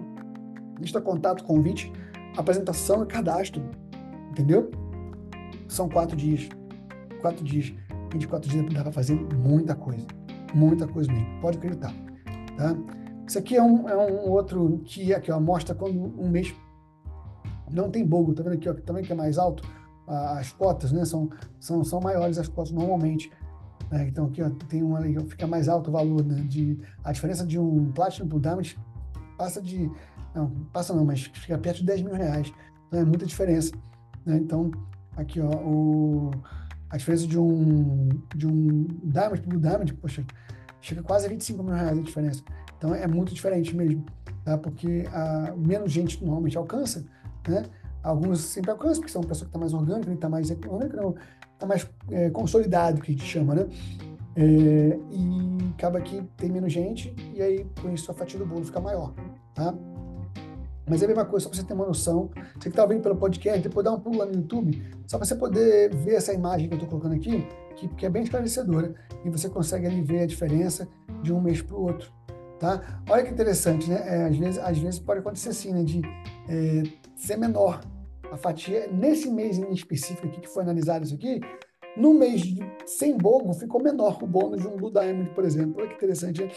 lista, 0.79 1.01
contato, 1.01 1.43
convite, 1.43 1.91
apresentação 2.37 3.03
e 3.03 3.05
cadastro. 3.05 3.63
Entendeu? 4.31 4.71
São 5.67 5.89
quatro 5.89 6.15
dias. 6.15 6.49
Quatro 7.19 7.43
dias. 7.43 7.73
24 8.11 8.49
dias 8.49 8.73
dá 8.73 8.81
para 8.81 8.91
fazer 8.91 9.15
muita 9.15 9.75
coisa. 9.75 10.05
Muita 10.53 10.87
coisa 10.87 11.11
mesmo. 11.11 11.41
Pode 11.41 11.57
acreditar. 11.57 11.93
Tá? 12.57 12.75
Isso 13.27 13.39
aqui 13.39 13.55
é 13.55 13.63
um, 13.63 13.87
é 13.87 13.95
um 13.95 14.29
outro 14.29 14.81
que 14.83 15.13
aqui, 15.13 15.31
ó, 15.31 15.39
mostra 15.39 15.73
quando 15.73 15.97
um 16.19 16.29
mês 16.29 16.53
não 17.71 17.89
tem 17.89 18.05
bogo. 18.05 18.33
Tá 18.33 18.43
vendo 18.43 18.53
aqui, 18.53 18.69
ó, 18.69 18.73
também 18.73 19.03
que 19.03 19.11
é 19.11 19.15
mais 19.15 19.37
alto? 19.37 19.63
As 20.07 20.51
cotas, 20.51 20.91
né? 20.91 21.05
São, 21.05 21.29
são, 21.59 21.83
são 21.83 22.01
maiores 22.01 22.37
as 22.37 22.47
cotas 22.47 22.71
normalmente. 22.71 23.31
Né? 23.91 24.07
Então 24.07 24.25
aqui 24.25 24.41
ó, 24.41 24.49
tem 24.49 24.81
um 24.83 24.95
que 25.01 25.29
fica 25.31 25.45
mais 25.45 25.67
alto 25.67 25.89
o 25.89 25.93
valor 25.93 26.23
né? 26.23 26.41
de 26.47 26.79
a 27.03 27.11
diferença 27.11 27.45
de 27.45 27.59
um 27.59 27.91
Platinum 27.91 28.27
pro 28.27 28.39
Diamond 28.39 28.79
passa 29.37 29.61
de 29.61 29.91
não 30.33 30.49
passa 30.71 30.93
não, 30.93 31.05
mas 31.05 31.23
fica 31.23 31.57
perto 31.57 31.77
de 31.77 31.85
10 31.85 32.01
mil 32.03 32.13
reais. 32.13 32.51
Então 32.87 32.99
é 32.99 33.05
muita 33.05 33.25
diferença. 33.25 33.73
Né? 34.25 34.37
Então, 34.37 34.71
aqui, 35.15 35.39
ó, 35.39 35.49
o, 35.49 36.31
a 36.89 36.97
diferença 36.97 37.27
de 37.27 37.37
um, 37.37 38.09
de 38.35 38.47
um 38.47 38.87
Diamond 39.03 39.41
para 39.41 39.57
o 39.57 39.59
Diamond, 39.59 39.93
poxa, 39.95 40.25
chega 40.79 41.03
quase 41.03 41.25
a 41.25 41.29
25 41.29 41.63
mil 41.63 41.73
reais 41.73 41.97
a 41.97 42.01
diferença. 42.01 42.43
Então, 42.77 42.95
é 42.95 43.07
muito 43.07 43.33
diferente 43.33 43.75
mesmo, 43.75 44.05
tá? 44.43 44.57
porque 44.57 45.05
a, 45.11 45.53
menos 45.55 45.91
gente 45.91 46.23
normalmente 46.23 46.57
alcança, 46.57 47.05
né? 47.47 47.65
Alguns 48.01 48.39
sempre 48.39 48.71
alcançam, 48.71 48.95
porque 48.95 49.11
são 49.11 49.21
pessoas 49.21 49.41
que 49.41 49.55
estão 49.55 49.59
tá 49.61 49.65
mais 49.65 49.73
orgânicas, 49.73 50.13
está 50.13 50.27
mais 50.27 50.49
econômico, 50.49 51.15
está 51.61 51.67
mais 51.67 51.87
é, 52.09 52.29
consolidado, 52.31 52.99
que 53.01 53.11
a 53.11 53.13
gente 53.13 53.25
chama, 53.25 53.53
né? 53.53 53.67
É, 54.35 54.97
e 55.11 55.71
acaba 55.75 56.01
que 56.01 56.21
tem 56.37 56.49
menos 56.49 56.71
gente, 56.73 57.13
e 57.33 57.41
aí 57.41 57.65
com 57.81 57.91
isso 57.93 58.09
a 58.09 58.13
fatia 58.13 58.39
do 58.39 58.45
bolo 58.45 58.63
fica 58.63 58.79
maior, 58.79 59.13
tá? 59.53 59.73
Mas 60.89 61.01
é 61.01 61.05
a 61.05 61.07
mesma 61.07 61.25
coisa, 61.25 61.43
só 61.43 61.49
para 61.49 61.59
você 61.59 61.65
ter 61.65 61.73
uma 61.73 61.85
noção. 61.85 62.31
Você 62.55 62.63
que 62.63 62.69
está 62.69 62.83
ouvindo 62.83 63.01
pelo 63.01 63.15
podcast, 63.15 63.61
depois 63.61 63.83
dá 63.83 63.91
um 63.91 63.99
pulo 63.99 64.17
lá 64.17 64.25
no 64.25 64.33
YouTube, 64.33 64.83
só 65.05 65.17
para 65.17 65.25
você 65.25 65.35
poder 65.35 65.93
ver 65.95 66.15
essa 66.15 66.33
imagem 66.33 66.67
que 66.67 66.73
eu 66.73 66.77
estou 66.77 66.89
colocando 66.89 67.15
aqui, 67.15 67.47
que, 67.75 67.87
que, 67.89 68.05
é 68.05 68.09
bem 68.09 68.23
esclarecedora, 68.23 68.93
e 69.23 69.29
você 69.29 69.47
consegue 69.47 69.85
ali 69.85 70.01
ver 70.01 70.21
a 70.21 70.25
diferença 70.25 70.87
de 71.21 71.31
um 71.31 71.39
mês 71.39 71.61
para 71.61 71.75
o 71.77 71.83
outro. 71.83 72.11
Tá? 72.59 73.01
Olha 73.09 73.23
que 73.23 73.31
interessante, 73.31 73.89
né? 73.89 74.01
É, 74.05 74.25
às, 74.25 74.35
vezes, 74.35 74.59
às 74.59 74.77
vezes 74.77 74.99
pode 74.99 75.19
acontecer 75.19 75.49
assim, 75.49 75.71
né? 75.71 75.83
De 75.83 76.01
é, 76.49 76.83
ser 77.15 77.37
menor 77.37 77.81
a 78.31 78.37
fatia. 78.37 78.87
Nesse 78.91 79.29
mês 79.29 79.57
em 79.57 79.71
específico 79.71 80.25
aqui, 80.25 80.41
que 80.41 80.47
foi 80.47 80.63
analisado 80.63 81.05
isso 81.05 81.15
aqui, 81.15 81.41
no 81.97 82.13
mês 82.13 82.41
de, 82.41 82.61
sem 82.85 83.17
bogo, 83.17 83.53
ficou 83.53 83.83
menor 83.83 84.17
o 84.23 84.27
bônus 84.27 84.61
de 84.61 84.67
um 84.67 84.77
Blue 84.77 84.91
Diamond, 84.91 85.29
por 85.31 85.43
exemplo. 85.43 85.75
Olha 85.79 85.89
que 85.89 85.95
interessante. 85.95 86.49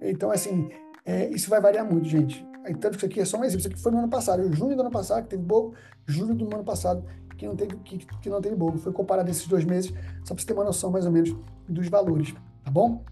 Então, 0.00 0.30
assim, 0.30 0.68
é, 1.04 1.28
isso 1.28 1.50
vai 1.50 1.60
variar 1.60 1.90
muito, 1.90 2.08
gente. 2.08 2.46
Tanto 2.80 2.90
que 2.90 2.96
isso 2.96 3.06
aqui 3.06 3.20
é 3.20 3.24
só 3.24 3.38
um 3.38 3.44
exemplo. 3.44 3.60
Isso 3.60 3.68
aqui 3.68 3.78
foi 3.78 3.92
no 3.92 3.98
ano 3.98 4.08
passado. 4.08 4.52
Junho 4.52 4.74
do 4.74 4.80
ano 4.80 4.90
passado, 4.90 5.24
que 5.24 5.30
teve 5.30 5.42
bogo. 5.42 5.74
Julho 6.06 6.34
do 6.34 6.44
ano 6.54 6.64
passado, 6.64 7.04
que 7.36 7.46
não 7.46 7.54
teve, 7.54 7.76
que, 7.76 7.98
que 7.98 8.30
não 8.30 8.40
teve 8.40 8.56
bogo. 8.56 8.78
Foi 8.78 8.92
comparado 8.92 9.30
esses 9.30 9.46
dois 9.46 9.64
meses, 9.64 9.92
só 10.24 10.34
para 10.34 10.42
você 10.42 10.46
ter 10.46 10.54
uma 10.54 10.64
noção 10.64 10.90
mais 10.90 11.04
ou 11.04 11.12
menos 11.12 11.34
dos 11.68 11.88
valores. 11.88 12.34
Tá 12.64 12.70
bom? 12.70 13.04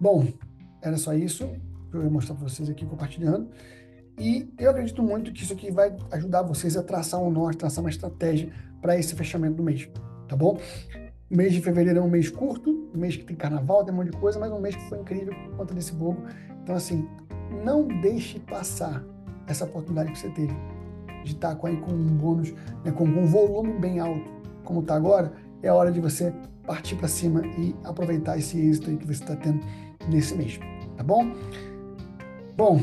Bom, 0.00 0.26
era 0.82 0.96
só 0.96 1.14
isso 1.14 1.48
que 1.90 1.96
eu 1.96 2.02
ia 2.02 2.10
mostrar 2.10 2.34
para 2.34 2.48
vocês 2.48 2.68
aqui 2.68 2.84
compartilhando. 2.84 3.48
E 4.18 4.48
eu 4.58 4.70
acredito 4.70 5.02
muito 5.02 5.32
que 5.32 5.42
isso 5.42 5.52
aqui 5.52 5.70
vai 5.70 5.94
ajudar 6.12 6.42
vocês 6.42 6.76
a 6.76 6.82
traçar 6.82 7.20
um 7.20 7.30
norte, 7.30 7.58
traçar 7.58 7.82
uma 7.82 7.90
estratégia 7.90 8.52
para 8.80 8.96
esse 8.98 9.14
fechamento 9.14 9.56
do 9.56 9.62
mês. 9.62 9.88
Tá 10.28 10.36
bom? 10.36 10.58
O 11.30 11.36
mês 11.36 11.52
de 11.52 11.60
fevereiro 11.60 11.98
é 11.98 12.02
um 12.02 12.08
mês 12.08 12.30
curto, 12.30 12.88
um 12.94 12.98
mês 12.98 13.16
que 13.16 13.24
tem 13.24 13.34
carnaval, 13.36 13.84
tem 13.84 13.92
um 13.92 13.96
monte 13.96 14.10
de 14.10 14.16
coisa, 14.18 14.38
mas 14.38 14.52
um 14.52 14.60
mês 14.60 14.76
que 14.76 14.88
foi 14.88 14.98
incrível 14.98 15.34
por 15.34 15.56
conta 15.56 15.74
desse 15.74 15.92
bogo. 15.92 16.22
Então, 16.62 16.76
assim, 16.76 17.08
não 17.64 17.88
deixe 18.00 18.38
passar 18.38 19.04
essa 19.46 19.64
oportunidade 19.64 20.12
que 20.12 20.18
você 20.18 20.30
teve 20.30 20.54
de 21.24 21.32
estar 21.32 21.56
com, 21.56 21.66
aí, 21.66 21.76
com 21.78 21.92
um 21.92 22.06
bônus, 22.06 22.52
né, 22.84 22.92
com 22.92 23.04
um 23.04 23.26
volume 23.26 23.72
bem 23.78 23.98
alto, 23.98 24.30
como 24.62 24.80
está 24.80 24.94
agora. 24.94 25.32
É 25.62 25.72
hora 25.72 25.90
de 25.90 26.00
você 26.00 26.32
partir 26.66 26.96
para 26.96 27.08
cima 27.08 27.44
e 27.58 27.74
aproveitar 27.84 28.38
esse 28.38 28.58
êxito 28.58 28.96
que 28.96 29.06
você 29.06 29.22
está 29.22 29.34
tendo 29.36 29.60
nesse 30.08 30.34
mês, 30.34 30.60
tá 30.96 31.02
bom? 31.02 31.32
Bom, 32.56 32.80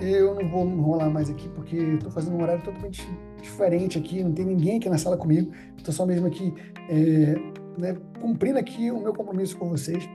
eu 0.00 0.34
não 0.34 0.48
vou 0.48 0.66
enrolar 0.66 1.10
mais 1.10 1.30
aqui 1.30 1.48
porque 1.50 1.76
estou 1.76 2.10
fazendo 2.10 2.36
um 2.36 2.42
horário 2.42 2.62
totalmente 2.62 3.08
diferente 3.40 3.98
aqui, 3.98 4.22
não 4.22 4.32
tem 4.32 4.44
ninguém 4.44 4.78
aqui 4.78 4.88
na 4.88 4.98
sala 4.98 5.16
comigo, 5.16 5.52
estou 5.76 5.92
só 5.92 6.04
mesmo 6.04 6.26
aqui 6.26 6.52
é, 6.88 7.34
né, 7.78 7.96
cumprindo 8.20 8.58
aqui 8.58 8.90
o 8.90 9.00
meu 9.00 9.14
compromisso 9.14 9.56
com 9.56 9.68
vocês. 9.68 10.08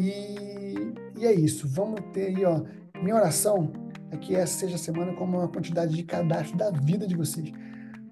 E, 0.00 0.94
e 1.18 1.26
é 1.26 1.34
isso, 1.34 1.68
vamos 1.68 2.00
ter 2.12 2.26
aí, 2.26 2.44
ó, 2.44 2.62
minha 3.02 3.14
oração 3.14 3.70
é 4.10 4.16
que 4.16 4.34
essa 4.34 4.58
seja 4.58 4.76
a 4.76 4.78
semana 4.78 5.12
com 5.12 5.24
uma 5.24 5.48
quantidade 5.48 5.94
de 5.94 6.02
cadastro 6.02 6.56
da 6.56 6.70
vida 6.70 7.06
de 7.06 7.14
vocês. 7.14 7.52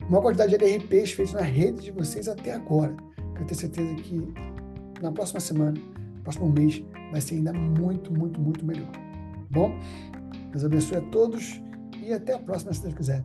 Uma 0.08 0.22
quantidade 0.22 0.56
de 0.56 0.64
LRPs 0.64 1.12
feitos 1.12 1.34
na 1.34 1.42
rede 1.42 1.82
de 1.82 1.90
vocês 1.90 2.28
até 2.28 2.52
agora. 2.52 2.94
Eu 3.38 3.44
tenho 3.44 3.60
certeza 3.60 3.94
que 3.96 4.32
na 5.02 5.12
próxima 5.12 5.40
semana, 5.40 5.78
próximo 6.22 6.48
mês 6.48 6.82
vai 7.10 7.20
ser 7.20 7.36
ainda 7.36 7.52
muito, 7.52 8.12
muito, 8.12 8.40
muito 8.40 8.64
melhor. 8.64 9.07
Bom? 9.50 9.78
Deus 10.50 10.64
abençoe 10.64 10.98
a 10.98 11.00
todos 11.10 11.60
e 12.02 12.12
até 12.12 12.34
a 12.34 12.38
próxima, 12.38 12.72
se 12.72 12.82
Deus 12.82 12.94
quiser. 12.94 13.24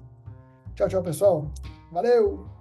Tchau, 0.76 0.88
tchau, 0.88 1.04
pessoal. 1.04 1.52
Valeu! 1.92 2.53